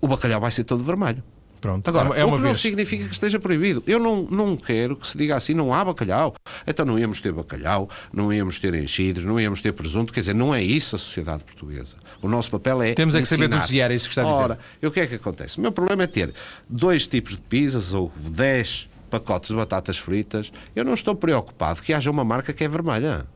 O 0.00 0.08
bacalhau 0.08 0.40
vai 0.40 0.50
ser 0.50 0.64
todo 0.64 0.82
vermelho. 0.82 1.22
Pronto. 1.62 1.86
Agora, 1.86 2.18
é 2.18 2.24
uma 2.24 2.34
o 2.34 2.36
que 2.38 2.42
vez. 2.42 2.56
não 2.56 2.60
significa 2.60 3.04
que 3.06 3.12
esteja 3.12 3.38
proibido. 3.38 3.84
Eu 3.86 4.00
não, 4.00 4.24
não 4.24 4.56
quero 4.56 4.96
que 4.96 5.06
se 5.06 5.16
diga 5.16 5.36
assim, 5.36 5.54
não 5.54 5.72
há 5.72 5.84
bacalhau. 5.84 6.34
Então 6.66 6.84
não 6.84 6.98
íamos 6.98 7.20
ter 7.20 7.32
bacalhau, 7.32 7.88
não 8.12 8.32
íamos 8.32 8.58
ter 8.58 8.74
enchidos, 8.74 9.24
não 9.24 9.40
íamos 9.40 9.60
ter 9.62 9.72
presunto. 9.72 10.12
Quer 10.12 10.20
dizer, 10.20 10.34
não 10.34 10.52
é 10.52 10.60
isso 10.60 10.96
a 10.96 10.98
sociedade 10.98 11.44
portuguesa. 11.44 11.96
O 12.20 12.26
nosso 12.26 12.50
papel 12.50 12.82
é 12.82 12.94
Temos 12.94 13.14
é 13.14 13.20
que 13.20 13.26
saber 13.28 13.46
dosear, 13.46 13.92
é 13.92 13.94
isso 13.94 14.06
que 14.06 14.10
está 14.10 14.22
a 14.22 14.32
dizer. 14.32 14.42
Ora, 14.42 14.58
o 14.82 14.90
que 14.90 14.98
é 14.98 15.06
que 15.06 15.14
acontece? 15.14 15.58
O 15.58 15.60
meu 15.60 15.70
problema 15.70 16.02
é 16.02 16.08
ter 16.08 16.34
dois 16.68 17.06
tipos 17.06 17.32
de 17.32 17.38
pizzas 17.38 17.94
ou 17.94 18.10
dez 18.16 18.88
pacotes 19.12 19.50
de 19.50 19.56
batatas 19.56 19.98
fritas, 19.98 20.50
eu 20.74 20.82
não 20.82 20.94
estou 20.94 21.14
preocupado 21.14 21.82
que 21.82 21.92
haja 21.92 22.10
uma 22.10 22.24
marca 22.24 22.54
que 22.54 22.64
é 22.64 22.68
vermelha. 22.68 23.26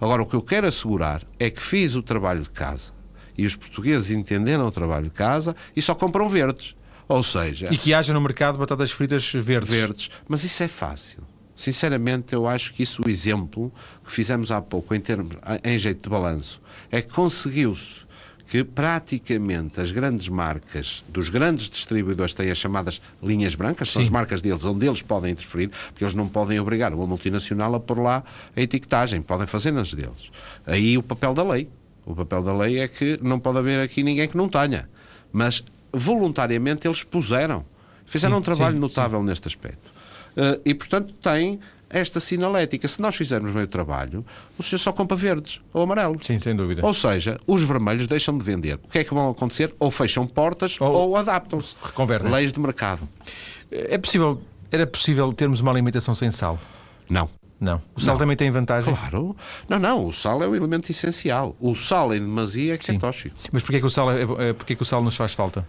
Agora, 0.00 0.22
o 0.22 0.26
que 0.26 0.34
eu 0.34 0.40
quero 0.40 0.68
assegurar 0.68 1.22
é 1.36 1.50
que 1.50 1.60
fiz 1.60 1.96
o 1.96 2.02
trabalho 2.02 2.42
de 2.42 2.50
casa 2.50 2.92
e 3.36 3.44
os 3.44 3.56
portugueses 3.56 4.12
entenderam 4.12 4.68
o 4.68 4.70
trabalho 4.70 5.06
de 5.06 5.10
casa 5.10 5.56
e 5.74 5.82
só 5.82 5.96
compram 5.96 6.28
verdes. 6.28 6.76
Ou 7.08 7.24
seja. 7.24 7.68
E 7.72 7.76
que 7.76 7.92
haja 7.92 8.14
no 8.14 8.20
mercado 8.20 8.56
batatas 8.56 8.92
fritas 8.92 9.32
verdes. 9.32 9.68
Verdes. 9.68 10.10
Mas 10.28 10.44
isso 10.44 10.62
é 10.62 10.68
fácil. 10.68 11.24
Sinceramente, 11.56 12.32
eu 12.32 12.46
acho 12.46 12.72
que 12.72 12.84
isso, 12.84 13.02
o 13.04 13.10
exemplo 13.10 13.72
que 14.04 14.12
fizemos 14.12 14.52
há 14.52 14.62
pouco, 14.62 14.94
em, 14.94 15.00
termos, 15.00 15.36
em 15.64 15.76
jeito 15.76 16.04
de 16.04 16.08
balanço, 16.08 16.60
é 16.88 17.02
que 17.02 17.12
conseguiu-se 17.12 18.04
que 18.50 18.64
praticamente 18.64 19.80
as 19.80 19.92
grandes 19.92 20.28
marcas 20.28 21.04
dos 21.08 21.28
grandes 21.28 21.70
distribuidores 21.70 22.34
têm 22.34 22.50
as 22.50 22.58
chamadas 22.58 23.00
linhas 23.22 23.54
brancas, 23.54 23.88
Sim. 23.88 23.94
são 23.94 24.02
as 24.02 24.08
marcas 24.08 24.42
deles, 24.42 24.64
onde 24.64 24.88
eles 24.88 25.02
podem 25.02 25.30
interferir, 25.30 25.70
porque 25.92 26.02
eles 26.02 26.14
não 26.14 26.26
podem 26.26 26.58
obrigar 26.58 26.92
uma 26.92 27.06
multinacional 27.06 27.72
a 27.76 27.78
pôr 27.78 28.00
lá 28.00 28.24
a 28.56 28.60
etiquetagem, 28.60 29.22
podem 29.22 29.46
fazer 29.46 29.70
nas 29.70 29.94
deles. 29.94 30.32
Aí 30.66 30.98
o 30.98 31.02
papel 31.02 31.32
da 31.32 31.44
lei. 31.44 31.68
O 32.04 32.12
papel 32.12 32.42
da 32.42 32.52
lei 32.52 32.80
é 32.80 32.88
que 32.88 33.20
não 33.22 33.38
pode 33.38 33.58
haver 33.58 33.78
aqui 33.78 34.02
ninguém 34.02 34.26
que 34.26 34.36
não 34.36 34.48
tenha. 34.48 34.88
Mas 35.32 35.62
voluntariamente 35.92 36.88
eles 36.88 37.04
puseram. 37.04 37.64
Fizeram 38.04 38.34
sim, 38.34 38.40
um 38.40 38.42
trabalho 38.42 38.74
sim, 38.74 38.80
notável 38.80 39.20
sim. 39.20 39.26
neste 39.26 39.46
aspecto. 39.46 39.86
Uh, 40.36 40.60
e, 40.64 40.74
portanto, 40.74 41.14
tem 41.22 41.60
esta 41.90 42.20
sinalética. 42.20 42.86
Se 42.88 43.00
nós 43.00 43.16
fizermos 43.16 43.52
meio 43.52 43.66
trabalho, 43.66 44.24
o 44.56 44.62
senhor 44.62 44.78
só 44.78 44.92
compra 44.92 45.16
verdes 45.16 45.60
ou 45.72 45.82
amarelos. 45.82 46.26
Sim, 46.26 46.38
sem 46.38 46.54
dúvida. 46.54 46.86
Ou 46.86 46.94
seja, 46.94 47.38
os 47.46 47.62
vermelhos 47.62 48.06
deixam 48.06 48.38
de 48.38 48.44
vender. 48.44 48.76
O 48.76 48.88
que 48.88 49.00
é 49.00 49.04
que 49.04 49.12
vão 49.12 49.28
acontecer? 49.28 49.74
Ou 49.78 49.90
fecham 49.90 50.26
portas 50.26 50.80
ou, 50.80 50.92
ou 50.92 51.16
adaptam-se. 51.16 51.74
Reconvertem. 51.82 52.30
Leis 52.30 52.52
de 52.52 52.60
mercado. 52.60 53.06
É 53.70 53.98
possível, 53.98 54.40
era 54.70 54.86
possível 54.86 55.32
termos 55.32 55.60
uma 55.60 55.70
alimentação 55.70 56.14
sem 56.14 56.30
sal? 56.30 56.58
Não. 57.08 57.28
Não. 57.60 57.80
O 57.94 58.00
sal 58.00 58.14
não. 58.14 58.20
também 58.20 58.36
tem 58.36 58.50
vantagens? 58.50 58.98
Claro. 58.98 59.36
Não, 59.68 59.78
não. 59.78 60.06
O 60.06 60.12
sal 60.12 60.42
é 60.42 60.48
o 60.48 60.56
elemento 60.56 60.90
essencial. 60.90 61.54
O 61.60 61.74
sal 61.74 62.14
em 62.14 62.20
demasia 62.20 62.74
é 62.74 62.78
que 62.78 62.84
é 62.84 62.86
Sim. 62.86 62.96
é 62.96 62.98
tóxico. 62.98 63.36
Mas 63.52 63.62
porquê 63.62 63.80
que, 63.80 63.86
o 63.86 63.90
sal 63.90 64.10
é, 64.10 64.22
é, 64.22 64.52
porquê 64.54 64.74
que 64.74 64.82
o 64.82 64.86
sal 64.86 65.02
nos 65.02 65.14
faz 65.14 65.34
falta? 65.34 65.66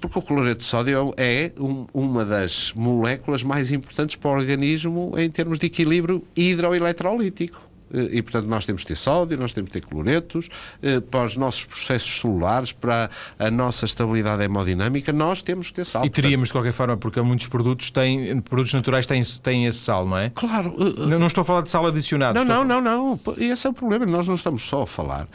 Porque 0.00 0.18
o 0.18 0.22
cloreto 0.22 0.60
de 0.60 0.66
sódio 0.66 1.14
é 1.16 1.52
um, 1.58 1.86
uma 1.92 2.24
das 2.24 2.72
moléculas 2.74 3.42
mais 3.42 3.70
importantes 3.70 4.16
para 4.16 4.30
o 4.30 4.34
organismo 4.34 5.14
em 5.16 5.28
termos 5.30 5.58
de 5.58 5.66
equilíbrio 5.66 6.24
hidroeletrolítico. 6.34 7.68
Eh, 7.92 8.18
e, 8.18 8.22
portanto, 8.22 8.46
nós 8.46 8.64
temos 8.64 8.82
que 8.82 8.88
ter 8.88 8.96
sódio, 8.96 9.38
nós 9.38 9.52
temos 9.52 9.70
que 9.70 9.80
ter 9.80 9.86
cloretos, 9.86 10.48
eh, 10.82 11.00
para 11.00 11.24
os 11.24 11.36
nossos 11.36 11.64
processos 11.64 12.20
celulares, 12.20 12.72
para 12.72 13.10
a 13.38 13.50
nossa 13.50 13.84
estabilidade 13.84 14.42
hemodinâmica, 14.42 15.12
nós 15.12 15.42
temos 15.42 15.68
que 15.68 15.74
ter 15.74 15.84
sal. 15.84 16.04
E 16.04 16.10
teríamos, 16.10 16.48
de 16.48 16.52
qualquer 16.52 16.72
forma, 16.72 16.96
porque 16.96 17.20
muitos 17.20 17.46
produtos 17.46 17.90
têm, 17.90 18.40
produtos 18.40 18.72
naturais 18.74 19.06
têm, 19.06 19.22
têm 19.42 19.66
esse 19.66 19.78
sal, 19.78 20.06
não 20.06 20.18
é? 20.18 20.30
Claro. 20.30 20.74
Eh, 20.78 21.06
não, 21.06 21.18
não 21.18 21.26
estou 21.26 21.42
a 21.42 21.44
falar 21.44 21.62
de 21.62 21.70
sal 21.70 21.86
adicionado. 21.86 22.44
Não, 22.44 22.64
não, 22.64 22.80
não, 22.80 22.80
não. 22.80 23.20
Esse 23.38 23.66
é 23.66 23.70
o 23.70 23.72
problema. 23.72 24.06
Nós 24.06 24.28
não 24.28 24.34
estamos 24.34 24.62
só 24.62 24.82
a 24.82 24.86
falar. 24.86 25.28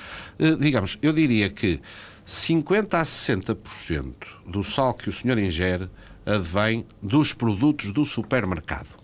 Digamos, 0.59 0.97
eu 1.01 1.13
diria 1.13 1.49
que 1.49 1.79
50 2.25 2.99
a 2.99 3.03
60% 3.03 4.15
do 4.47 4.63
sal 4.63 4.93
que 4.93 5.09
o 5.09 5.11
senhor 5.11 5.37
ingere 5.37 5.89
advém 6.25 6.85
dos 7.01 7.33
produtos 7.33 7.91
do 7.91 8.05
supermercado, 8.05 8.95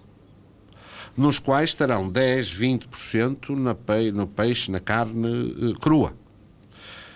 nos 1.17 1.38
quais 1.38 1.71
estarão 1.71 2.10
10, 2.10 2.55
20% 2.55 3.49
na 3.58 3.75
pe 3.75 4.12
no 4.12 4.25
peixe, 4.25 4.71
na 4.71 4.79
carne 4.79 5.27
uh, 5.27 5.79
crua. 5.79 6.13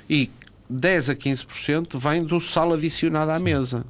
E 0.09 0.29
10 0.69 1.11
a 1.11 1.15
15% 1.15 1.97
vem 1.97 2.23
do 2.23 2.39
sal 2.39 2.73
adicionado 2.73 3.31
à 3.31 3.39
mesa. 3.39 3.85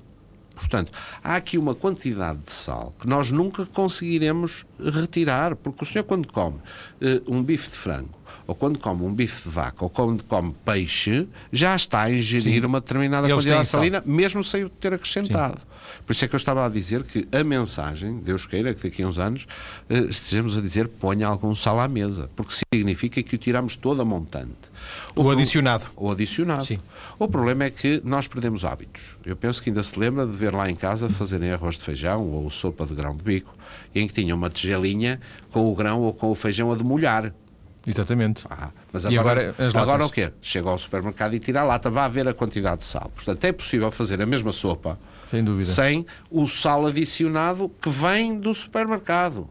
Portanto, 0.55 0.91
há 1.23 1.35
aqui 1.35 1.57
uma 1.57 1.73
quantidade 1.73 2.39
de 2.45 2.51
sal 2.51 2.93
que 2.99 3.07
nós 3.07 3.31
nunca 3.31 3.65
conseguiremos 3.65 4.65
retirar, 4.79 5.55
porque 5.55 5.83
o 5.83 5.85
senhor, 5.85 6.03
quando 6.03 6.31
come 6.31 6.57
uh, 6.57 7.35
um 7.35 7.41
bife 7.41 7.71
de 7.71 7.75
frango, 7.75 8.22
ou 8.47 8.55
quando 8.55 8.79
come 8.79 9.03
um 9.03 9.13
bife 9.13 9.43
de 9.43 9.49
vaca, 9.49 9.83
ou 9.83 9.89
quando 9.89 10.23
come 10.23 10.55
peixe, 10.65 11.27
já 11.51 11.75
está 11.75 12.03
a 12.03 12.11
ingerir 12.11 12.61
Sim. 12.61 12.67
uma 12.67 12.79
determinada 12.79 13.27
quantidade 13.27 13.63
de 13.63 13.67
salina, 13.67 14.03
mesmo 14.05 14.43
sem 14.43 14.63
o 14.63 14.69
ter 14.69 14.93
acrescentado. 14.93 15.59
Sim. 15.59 15.73
Por 16.05 16.13
isso 16.13 16.25
é 16.25 16.27
que 16.27 16.35
eu 16.35 16.37
estava 16.37 16.65
a 16.65 16.69
dizer 16.69 17.03
que 17.03 17.27
a 17.31 17.43
mensagem, 17.43 18.19
Deus 18.19 18.45
queira 18.45 18.73
que 18.73 18.89
daqui 18.89 19.03
a 19.03 19.07
uns 19.07 19.17
anos 19.17 19.45
uh, 19.89 20.09
estejamos 20.09 20.57
a 20.57 20.61
dizer 20.61 20.87
ponha 20.87 21.27
algum 21.27 21.53
sal 21.55 21.79
à 21.79 21.87
mesa, 21.87 22.29
porque 22.35 22.53
significa 22.73 23.21
que 23.21 23.35
o 23.35 23.37
tiramos 23.37 23.75
todo 23.75 24.01
a 24.01 24.05
montante. 24.05 24.53
O, 25.15 25.23
o 25.23 25.29
adicionado. 25.29 25.85
O 25.95 26.11
adicionado. 26.11 26.65
Sim. 26.65 26.79
O 27.17 27.27
problema 27.27 27.65
é 27.65 27.69
que 27.69 28.01
nós 28.03 28.27
perdemos 28.27 28.65
hábitos. 28.65 29.17
Eu 29.25 29.35
penso 29.35 29.61
que 29.61 29.69
ainda 29.69 29.83
se 29.83 29.97
lembra 29.97 30.25
de 30.25 30.33
ver 30.33 30.53
lá 30.53 30.69
em 30.69 30.75
casa 30.75 31.09
fazerem 31.09 31.51
arroz 31.51 31.75
de 31.75 31.83
feijão 31.83 32.27
ou 32.29 32.49
sopa 32.49 32.85
de 32.85 32.93
grão 32.93 33.15
de 33.15 33.23
bico, 33.23 33.55
em 33.93 34.07
que 34.07 34.13
tinha 34.13 34.35
uma 34.35 34.49
tigelinha 34.49 35.19
com 35.51 35.71
o 35.71 35.75
grão 35.75 36.01
ou 36.01 36.13
com 36.13 36.31
o 36.31 36.35
feijão 36.35 36.71
a 36.71 36.75
demolhar. 36.75 37.33
Exatamente. 37.85 38.45
Ah, 38.49 38.71
mas 38.91 39.05
agora, 39.05 39.55
agora, 39.57 39.81
agora 39.81 40.05
o 40.05 40.09
quê? 40.09 40.31
Chega 40.41 40.69
ao 40.69 40.77
supermercado 40.77 41.33
e 41.33 41.39
tira 41.39 41.61
a 41.61 41.63
lata, 41.63 41.89
vai 41.89 42.09
ver 42.09 42.27
a 42.27 42.33
quantidade 42.33 42.79
de 42.79 42.85
sal. 42.85 43.11
Portanto, 43.13 43.43
é 43.43 43.51
possível 43.51 43.91
fazer 43.91 44.21
a 44.21 44.25
mesma 44.25 44.51
sopa 44.51 44.97
sem, 45.27 45.43
dúvida. 45.43 45.71
sem 45.71 46.05
o 46.29 46.47
sal 46.47 46.85
adicionado 46.85 47.69
que 47.81 47.89
vem 47.89 48.39
do 48.39 48.53
supermercado 48.53 49.49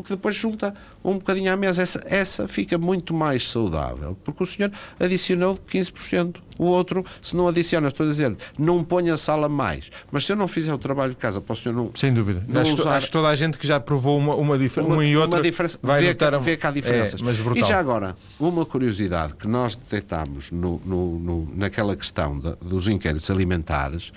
porque 0.00 0.14
depois 0.14 0.34
junta 0.34 0.74
um 1.04 1.14
bocadinho 1.14 1.52
à 1.52 1.56
mesa. 1.56 1.82
Essa, 1.82 2.00
essa 2.06 2.48
fica 2.48 2.78
muito 2.78 3.12
mais 3.12 3.48
saudável, 3.48 4.16
porque 4.24 4.42
o 4.42 4.46
senhor 4.46 4.72
adicionou 4.98 5.56
15%. 5.56 6.36
O 6.58 6.64
outro, 6.64 7.04
se 7.22 7.34
não 7.34 7.48
adiciona, 7.48 7.88
estou 7.88 8.06
a 8.06 8.10
dizer, 8.10 8.36
não 8.58 8.84
ponha 8.84 9.16
sala 9.16 9.48
mais. 9.48 9.90
Mas 10.12 10.26
se 10.26 10.32
eu 10.32 10.36
não 10.36 10.46
fizer 10.46 10.74
o 10.74 10.78
trabalho 10.78 11.10
de 11.12 11.16
casa, 11.16 11.40
para 11.40 11.52
o 11.52 11.56
senhor 11.56 11.74
não. 11.74 11.90
Sem 11.94 12.12
dúvida. 12.12 12.44
Não 12.46 12.60
acho, 12.60 12.74
usar... 12.74 12.96
acho 12.96 13.06
que 13.06 13.12
toda 13.12 13.28
a 13.28 13.36
gente 13.36 13.58
que 13.58 13.66
já 13.66 13.80
provou 13.80 14.18
uma, 14.18 14.34
uma, 14.34 14.58
diferença, 14.58 14.92
uma, 14.92 15.04
e 15.04 15.16
outra 15.16 15.38
uma 15.38 15.42
diferença, 15.42 15.78
vai 15.82 16.02
vê, 16.02 16.08
notar... 16.08 16.38
vê 16.40 16.56
que 16.56 16.66
há 16.66 16.70
diferenças. 16.70 17.20
É, 17.20 17.58
e 17.58 17.64
já 17.64 17.78
agora, 17.78 18.16
uma 18.38 18.66
curiosidade 18.66 19.34
que 19.34 19.48
nós 19.48 19.74
detectámos 19.74 20.50
no, 20.50 20.80
no, 20.84 21.18
no, 21.18 21.48
naquela 21.54 21.96
questão 21.96 22.38
dos 22.38 22.88
inquéritos 22.88 23.30
alimentares, 23.30 24.12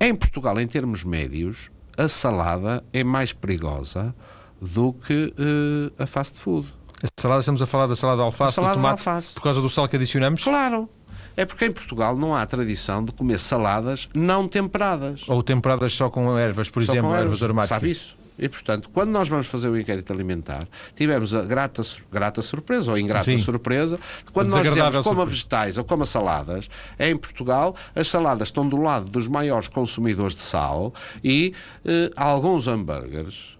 em 0.00 0.14
Portugal, 0.14 0.58
em 0.58 0.66
termos 0.66 1.04
médios, 1.04 1.70
a 1.96 2.08
salada 2.08 2.82
é 2.92 3.04
mais 3.04 3.32
perigosa 3.32 4.14
do 4.60 4.92
que 4.92 5.34
uh, 5.38 6.02
a 6.02 6.06
fast 6.06 6.38
food. 6.38 6.68
A 7.02 7.20
salada, 7.20 7.40
estamos 7.40 7.60
a 7.60 7.66
falar 7.66 7.86
da 7.86 7.96
salada 7.96 8.18
de 8.18 8.24
alface, 8.24 8.54
salada 8.54 8.74
tomate, 8.74 9.02
de 9.02 9.08
alface. 9.08 9.34
por 9.34 9.42
causa 9.42 9.60
do 9.60 9.68
sal 9.68 9.88
que 9.88 9.96
adicionamos? 9.96 10.42
Claro. 10.42 10.88
É 11.36 11.44
porque 11.44 11.64
em 11.64 11.72
Portugal 11.72 12.16
não 12.16 12.34
há 12.34 12.46
tradição 12.46 13.04
de 13.04 13.12
comer 13.12 13.38
saladas 13.38 14.08
não 14.14 14.46
temperadas. 14.46 15.22
Ou 15.28 15.42
temperadas 15.42 15.92
só 15.92 16.08
com 16.08 16.38
ervas, 16.38 16.70
por 16.70 16.82
só 16.84 16.92
exemplo, 16.92 17.10
ervas, 17.10 17.24
ervas 17.24 17.42
aromáticas. 17.42 17.76
Sabe 17.76 17.90
isso? 17.90 18.16
E, 18.38 18.48
portanto, 18.48 18.90
quando 18.92 19.10
nós 19.10 19.28
vamos 19.28 19.46
fazer 19.46 19.68
o 19.68 19.78
inquérito 19.78 20.12
alimentar, 20.12 20.66
tivemos 20.96 21.34
a 21.34 21.42
grata, 21.42 21.82
grata 22.10 22.42
surpresa 22.42 22.90
ou 22.90 22.98
ingrata 22.98 23.26
Sim. 23.26 23.38
surpresa 23.38 23.98
de 24.24 24.32
quando 24.32 24.50
nós 24.50 24.66
dizemos 24.66 24.98
coma 24.98 25.24
vegetais 25.24 25.78
ou 25.78 25.84
coma 25.84 26.04
saladas, 26.04 26.68
em 26.98 27.16
Portugal, 27.16 27.76
as 27.94 28.08
saladas 28.08 28.48
estão 28.48 28.68
do 28.68 28.76
lado 28.76 29.08
dos 29.08 29.28
maiores 29.28 29.68
consumidores 29.68 30.34
de 30.34 30.42
sal 30.42 30.92
e 31.22 31.54
eh, 31.84 32.10
alguns 32.16 32.66
hambúrgueres 32.66 33.53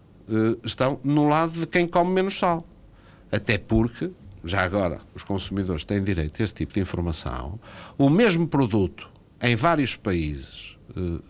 estão 0.63 0.99
no 1.05 1.29
lado 1.29 1.53
de 1.61 1.67
quem 1.67 1.87
come 1.87 2.11
menos 2.11 2.39
sal. 2.39 2.65
Até 3.31 3.59
porque, 3.59 4.11
já 4.45 4.63
agora, 4.63 5.01
os 5.15 5.23
consumidores 5.25 5.85
têm 5.85 6.03
direito 6.03 6.41
a 6.41 6.45
este 6.45 6.57
tipo 6.57 6.73
de 6.73 6.81
informação. 6.81 7.59
O 7.99 8.09
mesmo 8.09 8.47
produto 8.47 9.09
em 9.43 9.57
vários 9.57 9.97
países 9.97 10.77
uh, 10.97 11.23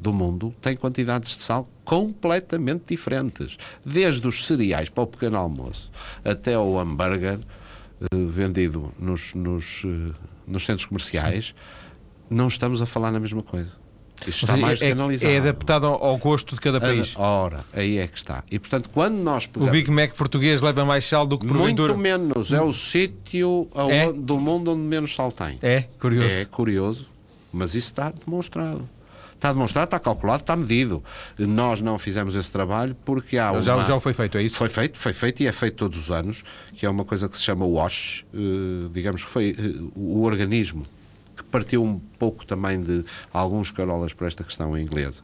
do 0.00 0.12
mundo 0.12 0.54
tem 0.60 0.76
quantidades 0.76 1.36
de 1.36 1.42
sal 1.42 1.68
completamente 1.84 2.84
diferentes. 2.88 3.56
Desde 3.84 4.26
os 4.26 4.46
cereais 4.46 4.88
para 4.88 5.04
o 5.04 5.06
pequeno 5.06 5.36
almoço 5.36 5.90
até 6.24 6.56
o 6.56 6.78
hambúrguer 6.78 7.38
uh, 7.38 8.28
vendido 8.28 8.92
nos, 8.98 9.34
nos, 9.34 9.82
nos 10.46 10.64
centros 10.64 10.86
comerciais, 10.86 11.46
Sim. 11.46 11.54
não 12.30 12.46
estamos 12.46 12.80
a 12.80 12.86
falar 12.86 13.10
na 13.10 13.18
mesma 13.20 13.42
coisa. 13.42 13.81
Isso 14.26 14.44
está 14.44 14.56
mais 14.56 14.80
é, 14.80 14.92
analisado. 14.92 15.32
É 15.32 15.38
adaptado 15.38 15.86
ao 15.86 16.16
gosto 16.18 16.54
de 16.54 16.60
cada 16.60 16.80
país. 16.80 17.14
Ora, 17.16 17.64
aí 17.72 17.98
é 17.98 18.06
que 18.06 18.16
está. 18.16 18.42
E 18.50 18.58
portanto, 18.58 18.90
quando 18.92 19.16
nós 19.16 19.46
pegamos... 19.46 19.68
O 19.68 19.72
Big 19.72 19.90
Mac 19.90 20.14
português 20.14 20.62
leva 20.62 20.84
mais 20.84 21.04
sal 21.04 21.26
do 21.26 21.38
que 21.38 21.46
porventura... 21.46 21.94
Muito 21.94 22.02
menos. 22.02 22.52
É 22.52 22.60
o 22.60 22.72
sítio 22.72 23.68
é? 23.90 24.12
do 24.12 24.38
mundo 24.38 24.72
onde 24.72 24.82
menos 24.82 25.14
sal 25.14 25.30
tem. 25.32 25.58
É, 25.62 25.84
curioso. 25.98 26.34
É 26.34 26.44
curioso, 26.44 27.10
mas 27.52 27.74
isso 27.74 27.88
está 27.88 28.10
demonstrado. 28.10 28.88
Está 29.34 29.52
demonstrado, 29.52 29.86
está 29.86 29.98
calculado, 29.98 30.42
está 30.42 30.54
medido. 30.54 31.02
Nós 31.36 31.80
não 31.80 31.98
fizemos 31.98 32.36
esse 32.36 32.48
trabalho 32.48 32.96
porque 33.04 33.36
há 33.36 33.50
uma... 33.50 33.60
Já, 33.60 33.82
já 33.82 33.98
foi 33.98 34.12
feito, 34.12 34.38
é 34.38 34.42
isso? 34.44 34.56
Foi 34.56 34.68
feito, 34.68 34.96
foi 34.96 35.12
feito 35.12 35.42
e 35.42 35.48
é 35.48 35.52
feito 35.52 35.74
todos 35.74 35.98
os 35.98 36.12
anos, 36.12 36.44
que 36.76 36.86
é 36.86 36.88
uma 36.88 37.04
coisa 37.04 37.28
que 37.28 37.36
se 37.36 37.42
chama 37.42 37.66
WASH, 37.66 38.24
uh, 38.32 38.88
digamos 38.90 39.24
que 39.24 39.30
foi 39.30 39.56
uh, 39.58 39.92
o 39.96 40.22
organismo 40.22 40.84
partiu 41.52 41.84
um 41.84 41.98
pouco 42.18 42.44
também 42.44 42.82
de 42.82 43.04
alguns 43.32 43.70
carolas 43.70 44.12
por 44.12 44.26
esta 44.26 44.42
questão 44.42 44.76
inglesa, 44.76 45.22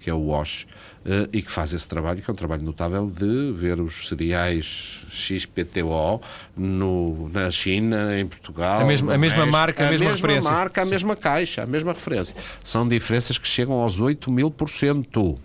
que 0.00 0.10
é 0.10 0.14
o 0.14 0.26
WASH, 0.26 0.66
eh, 1.04 1.28
e 1.32 1.42
que 1.42 1.52
faz 1.52 1.72
esse 1.72 1.86
trabalho, 1.86 2.20
que 2.22 2.28
é 2.28 2.32
um 2.32 2.36
trabalho 2.36 2.62
notável 2.62 3.06
de 3.06 3.52
ver 3.52 3.78
os 3.78 4.08
cereais 4.08 5.04
XPTO 5.10 6.20
no, 6.56 7.28
na 7.28 7.50
China, 7.50 8.18
em 8.18 8.26
Portugal. 8.26 8.80
A 8.80 8.84
mesma, 8.84 9.14
a 9.14 9.18
mesma 9.18 9.46
marca, 9.46 9.84
a, 9.84 9.86
a 9.86 9.90
mesma, 9.90 10.06
mesma 10.06 10.16
referência. 10.16 10.50
marca, 10.50 10.80
a 10.80 10.84
Sim. 10.84 10.90
mesma 10.90 11.14
caixa, 11.14 11.62
a 11.62 11.66
mesma 11.66 11.92
referência. 11.92 12.34
São 12.64 12.88
diferenças 12.88 13.38
que 13.38 13.46
chegam 13.46 13.76
aos 13.76 14.00
8 14.00 14.30
mil 14.32 14.50
por 14.50 14.68
cento. 14.68 15.38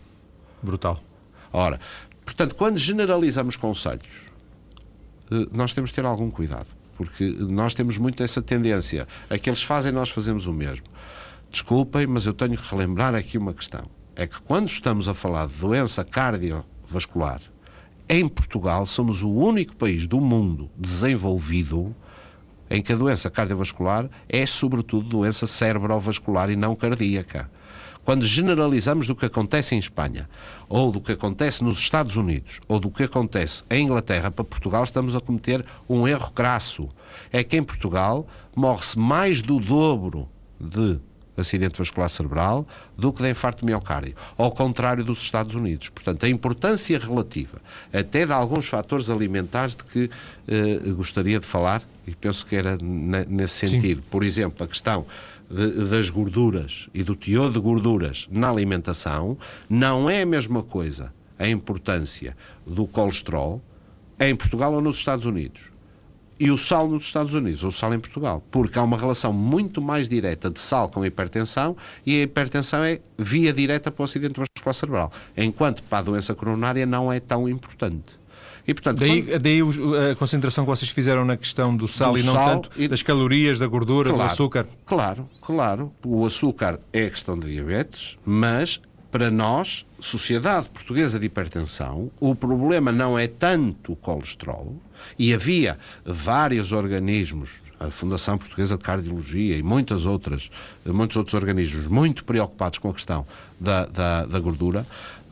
Brutal. 0.64 1.00
Ora, 1.54 1.80
portanto, 2.26 2.56
quando 2.56 2.78
generalizamos 2.78 3.58
conselhos 3.58 4.32
eh, 5.32 5.48
nós 5.52 5.74
temos 5.74 5.90
de 5.92 5.96
ter 5.96 6.06
algum 6.06 6.30
cuidado, 6.30 6.68
porque 7.06 7.36
nós 7.40 7.74
temos 7.74 7.98
muito 7.98 8.22
essa 8.24 8.42
tendência. 8.42 9.08
Aqueles 9.30 9.62
fazem, 9.62 9.92
nós 9.92 10.10
fazemos 10.10 10.48
o 10.48 10.54
mesmo. 10.54 10.86
Desculpem, 11.50 12.08
mas 12.08 12.26
eu 12.26 12.34
tenho 12.34 12.58
que 12.58 12.70
relembrar 12.70 13.14
aqui 13.16 13.38
uma 13.38 13.54
questão. 13.54 13.84
É 14.16 14.26
que 14.26 14.42
quando 14.42 14.68
estamos 14.68 15.08
a 15.08 15.14
falar 15.14 15.48
de 15.48 15.56
doença 15.56 16.04
cardiovascular, 16.04 17.42
em 18.08 18.28
Portugal 18.28 18.86
somos 18.86 19.24
o 19.24 19.30
único 19.30 19.76
país 19.76 20.08
do 20.08 20.20
mundo 20.20 20.70
desenvolvido 20.78 21.96
em 22.70 22.82
que 22.82 22.94
a 22.94 22.96
doença 22.96 23.30
cardiovascular 23.30 24.10
é 24.30 24.46
sobretudo 24.46 25.08
doença 25.08 25.46
cerebrovascular 25.46 26.50
e 26.50 26.56
não 26.56 26.76
cardíaca. 26.76 27.50
Quando 28.04 28.26
generalizamos 28.26 29.08
do 29.08 29.16
que 29.16 29.26
acontece 29.26 29.76
em 29.76 29.80
Espanha, 29.80 30.28
ou 30.68 30.92
do 30.92 31.00
que 31.00 31.12
acontece 31.12 31.64
nos 31.64 31.78
Estados 31.78 32.16
Unidos, 32.16 32.60
ou 32.68 32.80
do 32.80 32.90
que 32.90 33.04
acontece 33.04 33.64
em 33.70 33.86
Inglaterra 33.86 34.32
para 34.32 34.44
Portugal, 34.44 34.84
estamos 34.84 35.16
a 35.16 35.22
cometer 35.22 35.64
um 35.88 36.08
erro 36.08 36.32
crasso. 36.32 36.90
É 37.32 37.44
que 37.44 37.58
em 37.58 37.64
Portugal 37.64 38.28
morre-se 38.56 38.98
mais 38.98 39.42
do 39.42 39.60
dobro 39.60 40.28
de 40.60 41.00
acidente 41.38 41.78
vascular 41.78 42.10
cerebral 42.10 42.68
do 42.98 43.12
que 43.12 43.24
de 43.24 43.30
infarto 43.30 43.66
miocárdio, 43.66 44.16
ao 44.38 44.52
contrário 44.52 45.04
dos 45.04 45.22
Estados 45.22 45.56
Unidos. 45.56 45.90
Portanto, 45.90 46.26
a 46.26 46.30
importância 46.30 46.98
relativa, 47.00 47.60
até 47.92 48.26
de 48.26 48.32
alguns 48.32 48.68
fatores 48.68 49.10
alimentares 49.10 49.76
de 49.76 49.84
que 49.84 50.10
eh, 50.48 50.80
gostaria 50.92 51.40
de 51.40 51.46
falar, 51.46 51.82
e 52.06 52.16
penso 52.16 52.46
que 52.46 52.56
era 52.56 52.78
nesse 52.82 53.68
sentido. 53.68 54.02
Sim. 54.02 54.08
Por 54.10 54.24
exemplo, 54.24 54.64
a 54.64 54.68
questão 54.68 55.06
de, 55.52 55.86
das 55.90 56.10
gorduras 56.10 56.88
e 56.94 57.04
do 57.04 57.16
teor 57.16 57.52
de 57.52 57.60
gorduras 57.60 58.28
na 58.32 58.50
alimentação 58.50 59.38
não 59.70 60.10
é 60.10 60.22
a 60.22 60.26
mesma 60.26 60.64
coisa 60.64 61.14
a 61.38 61.50
importância 61.50 62.38
do 62.66 62.86
colesterol 62.86 63.62
em 64.20 64.36
Portugal 64.36 64.74
ou 64.74 64.82
nos 64.82 64.98
Estados 64.98 65.26
Unidos. 65.26 65.72
E 66.40 66.50
o 66.50 66.58
sal 66.58 66.88
nos 66.88 67.04
Estados 67.04 67.34
Unidos, 67.34 67.64
ou 67.64 67.70
o 67.70 67.72
sal 67.72 67.94
em 67.94 68.00
Portugal, 68.00 68.44
porque 68.50 68.78
há 68.80 68.84
uma 68.84 68.98
relação 68.98 69.32
muito 69.32 69.82
mais 69.82 70.10
direta 70.10 70.50
de 70.50 70.60
sal 70.60 70.90
com 70.90 71.02
a 71.02 71.08
hipertensão 71.08 71.76
e 72.06 72.20
a 72.20 72.24
hipertensão 72.24 72.84
é 72.84 73.00
via 73.18 73.54
direta 73.54 73.92
para 73.92 74.02
o 74.02 74.06
acidente 74.06 74.40
vascular 74.40 74.74
cerebral, 74.74 75.12
enquanto 75.38 75.84
para 75.84 76.00
a 76.00 76.02
doença 76.02 76.34
coronária 76.34 76.86
não 76.86 77.12
é 77.12 77.20
tão 77.20 77.48
importante. 77.48 78.21
E, 78.72 78.74
portanto, 78.74 79.00
daí, 79.00 79.22
quando... 79.22 79.40
daí 79.40 79.62
a 80.12 80.16
concentração 80.16 80.64
que 80.64 80.70
vocês 80.70 80.90
fizeram 80.90 81.26
na 81.26 81.36
questão 81.36 81.76
do 81.76 81.90
sal 81.90 82.14
do 82.14 82.20
e 82.20 82.24
não 82.24 82.32
sal 82.32 82.50
tanto 82.50 82.70
e... 82.78 82.88
das 82.88 83.04
calorias, 83.04 83.60
da 83.60 83.68
gordura, 83.68 84.12
claro, 84.12 84.30
do 84.30 84.32
açúcar. 84.32 84.68
Claro, 84.86 85.30
claro. 85.42 85.92
O 86.06 86.26
açúcar 86.26 86.80
é 86.94 87.10
questão 87.10 87.38
de 87.38 87.52
diabetes, 87.52 88.18
mas 88.26 88.80
para 89.12 89.30
nós, 89.30 89.86
Sociedade 90.00 90.70
Portuguesa 90.70 91.20
de 91.20 91.26
Hipertensão, 91.26 92.10
o 92.18 92.34
problema 92.34 92.94
não 92.94 93.20
é 93.20 93.28
tanto 93.28 93.92
o 93.92 93.96
colesterol, 93.98 94.74
e 95.20 95.34
havia 95.34 95.78
vários 96.06 96.72
organismos, 96.72 97.62
a 97.78 97.92
Fundação 97.92 98.38
Portuguesa 98.38 98.78
de 98.78 98.84
Cardiologia 98.86 99.58
e 99.58 99.62
muitas 99.62 100.06
outras, 100.06 100.50
muitos 100.86 101.18
outros 101.18 101.34
organismos 101.34 101.88
muito 101.88 102.24
preocupados 102.24 102.80
com 102.80 102.90
a 102.90 102.94
questão 102.94 103.28
da, 103.60 103.86
da, 103.86 104.26
da 104.26 104.40
gordura, 104.40 104.88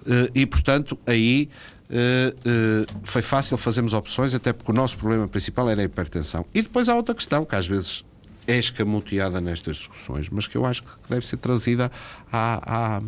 eh, 0.05 0.27
e 0.35 0.45
portanto 0.45 0.99
aí 1.07 1.47
eh, 1.91 2.35
eh, 2.45 2.85
foi 3.01 3.21
fácil 3.21 3.57
fazermos 3.57 3.93
opções, 3.93 4.35
até 4.35 4.53
porque 4.53 4.71
o 4.71 4.75
nosso 4.75 4.97
problema 4.97 5.27
principal 5.27 5.69
era 5.69 5.81
a 5.81 5.85
hipertensão. 5.85 6.45
E 6.53 6.61
depois 6.61 6.87
há 6.87 6.95
outra 6.95 7.15
questão 7.15 7.43
que 7.43 7.55
às 7.55 7.67
vezes 7.67 8.03
é 8.45 8.57
escamoteada 8.57 9.41
nestas 9.41 9.77
discussões, 9.77 10.29
mas 10.29 10.45
que 10.45 10.55
eu 10.55 10.65
acho 10.65 10.83
que 10.83 11.09
deve 11.09 11.25
ser 11.25 11.37
trazida 11.37 11.91
à, 12.31 12.97
à 12.97 13.01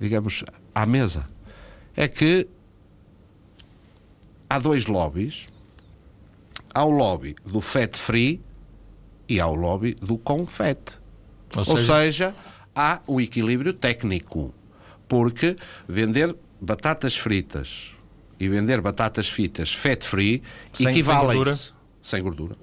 digamos, 0.00 0.44
à 0.74 0.84
mesa. 0.84 1.28
É 1.96 2.08
que 2.08 2.48
há 4.50 4.58
dois 4.58 4.86
lobbies. 4.86 5.46
Há 6.74 6.84
o 6.84 6.90
lobby 6.90 7.34
do 7.44 7.60
fat 7.60 7.96
free 7.96 8.40
e 9.28 9.40
há 9.40 9.46
o 9.46 9.54
lobby 9.54 9.94
do 9.94 10.18
confete. 10.18 10.98
Ou, 11.56 11.60
Ou 11.60 11.76
seja... 11.76 11.94
seja, 11.94 12.34
há 12.74 13.00
o 13.06 13.20
equilíbrio 13.20 13.72
técnico. 13.72 14.54
Porque 15.08 15.56
vender 15.88 16.36
batatas 16.60 17.16
fritas 17.16 17.97
e 18.38 18.48
vender 18.48 18.80
batatas 18.80 19.28
fritas 19.28 19.72
fat 19.72 20.02
free 20.02 20.42
equivalem-se. 20.78 21.72
Sem 22.02 22.22
gordura. 22.22 22.56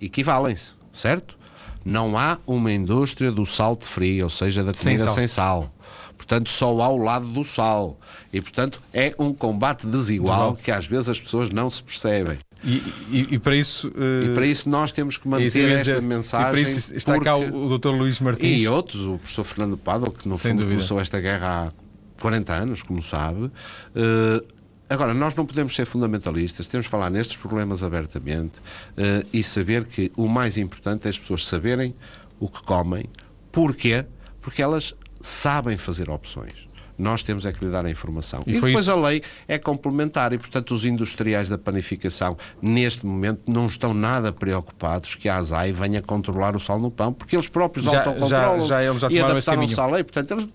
Equivalem-se, 0.00 0.74
certo? 0.92 1.36
Não 1.84 2.18
há 2.18 2.38
uma 2.46 2.72
indústria 2.72 3.30
do 3.30 3.46
salt 3.46 3.84
free, 3.84 4.22
ou 4.22 4.28
seja, 4.28 4.62
da 4.64 4.72
comida 4.72 4.98
sem 4.98 4.98
sal. 4.98 5.14
Sem 5.14 5.26
sal 5.26 5.76
portanto, 6.16 6.50
só 6.50 6.80
ao 6.80 6.98
lado 6.98 7.26
do 7.26 7.44
sal. 7.44 7.98
E, 8.32 8.40
portanto, 8.40 8.80
é 8.92 9.14
um 9.18 9.32
combate 9.32 9.86
desigual 9.86 10.56
que 10.56 10.70
às 10.70 10.86
vezes 10.86 11.08
as 11.08 11.20
pessoas 11.20 11.50
não 11.50 11.70
se 11.70 11.82
percebem. 11.82 12.38
E, 12.64 12.82
e, 13.10 13.26
e, 13.32 13.38
para 13.38 13.54
isso, 13.54 13.88
uh... 13.88 14.24
e 14.24 14.34
para 14.34 14.46
isso 14.46 14.68
nós 14.68 14.90
temos 14.90 15.16
que 15.16 15.28
manter 15.28 15.46
esta 15.46 15.78
dizer, 15.78 16.02
mensagem. 16.02 16.48
E 16.48 16.50
para 16.50 16.60
isso 16.60 16.94
está 16.96 17.12
porque... 17.12 17.24
cá 17.24 17.36
o, 17.36 17.66
o 17.66 17.78
Dr. 17.78 17.90
Luís 17.90 18.18
Martins. 18.18 18.62
E 18.62 18.66
outros, 18.66 19.04
o 19.04 19.18
professor 19.18 19.44
Fernando 19.44 19.76
Pádua, 19.76 20.10
que 20.10 20.28
no 20.28 20.36
Sem 20.36 20.50
fundo 20.50 20.62
dúvida. 20.62 20.76
começou 20.76 21.00
esta 21.00 21.20
guerra 21.20 21.68
há 21.68 22.20
40 22.20 22.52
anos, 22.52 22.82
como 22.82 23.00
sabe. 23.02 23.44
Uh, 23.44 24.44
agora, 24.88 25.14
nós 25.14 25.34
não 25.34 25.46
podemos 25.46 25.74
ser 25.74 25.86
fundamentalistas, 25.86 26.66
temos 26.66 26.86
que 26.86 26.90
falar 26.90 27.10
nestes 27.10 27.36
problemas 27.36 27.82
abertamente 27.82 28.58
uh, 28.58 29.26
e 29.32 29.42
saber 29.42 29.84
que 29.84 30.12
o 30.16 30.28
mais 30.28 30.58
importante 30.58 31.06
é 31.06 31.10
as 31.10 31.18
pessoas 31.18 31.46
saberem 31.46 31.94
o 32.38 32.48
que 32.48 32.62
comem. 32.62 33.06
Porquê? 33.50 34.04
Porque 34.40 34.62
elas 34.62 34.94
sabem 35.20 35.76
fazer 35.76 36.10
opções. 36.10 36.65
Nós 36.98 37.22
temos 37.22 37.44
é 37.44 37.52
que 37.52 37.64
lhe 37.64 37.70
dar 37.70 37.84
a 37.84 37.90
informação. 37.90 38.42
E, 38.46 38.50
e 38.50 38.54
depois 38.54 38.80
isso... 38.80 38.92
a 38.92 38.96
lei 38.96 39.22
é 39.46 39.58
complementar 39.58 40.32
e, 40.32 40.38
portanto, 40.38 40.72
os 40.72 40.84
industriais 40.84 41.48
da 41.48 41.58
panificação, 41.58 42.36
neste 42.60 43.04
momento, 43.04 43.42
não 43.46 43.66
estão 43.66 43.92
nada 43.92 44.32
preocupados 44.32 45.14
que 45.14 45.28
a 45.28 45.36
ASAI 45.36 45.72
venha 45.72 46.02
controlar 46.02 46.56
o 46.56 46.60
sal 46.60 46.78
no 46.78 46.90
pão, 46.90 47.12
porque 47.12 47.36
eles 47.36 47.48
próprios 47.48 47.86
já, 47.86 48.04
autocontrolam 48.04 48.60
já, 48.62 48.66
já, 48.66 48.84
eles 48.84 49.00
já 49.00 49.10
e 49.10 49.18
adaptaram-se 49.18 49.80
à 49.80 49.86
lei. 49.86 50.04
Portanto, 50.04 50.30
eles 50.32 50.48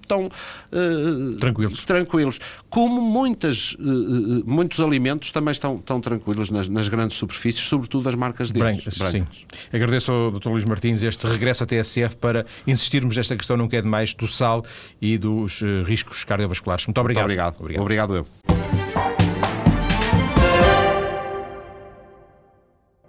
estão 0.00 0.26
uh, 0.26 1.36
tranquilos. 1.36 1.84
tranquilos. 1.84 2.40
Como 2.68 3.00
muitas, 3.00 3.72
uh, 3.74 4.44
muitos 4.46 4.80
alimentos 4.80 5.32
também 5.32 5.52
estão, 5.52 5.76
estão 5.76 6.00
tranquilos 6.00 6.50
nas, 6.50 6.68
nas, 6.68 6.88
grandes 6.88 7.16
superfícies, 7.16 7.64
sobretudo 7.64 8.08
as 8.08 8.14
marcas 8.14 8.50
deles. 8.50 8.84
Brancas, 8.84 8.98
brancas. 8.98 9.36
Sim. 9.36 9.46
Agradeço 9.72 10.12
ao 10.12 10.30
Dr. 10.30 10.48
Luís 10.48 10.64
Martins 10.64 11.02
este 11.02 11.26
regresso 11.26 11.64
à 11.64 11.66
TSF 11.66 12.16
para 12.16 12.46
insistirmos 12.66 13.16
nesta 13.16 13.36
questão, 13.36 13.56
não 13.56 13.68
quer 13.68 13.82
demais, 13.82 14.14
do 14.14 14.28
sal 14.28 14.64
e 15.00 15.18
dos 15.18 15.62
riscos 15.82 16.24
cardiovasculares. 16.24 16.86
Muito 16.86 17.00
obrigado. 17.00 17.22
Muito 17.26 17.32
obrigado. 17.32 17.56
Obrigado, 17.60 17.82
obrigado 17.82 18.16
eu. 18.16 18.59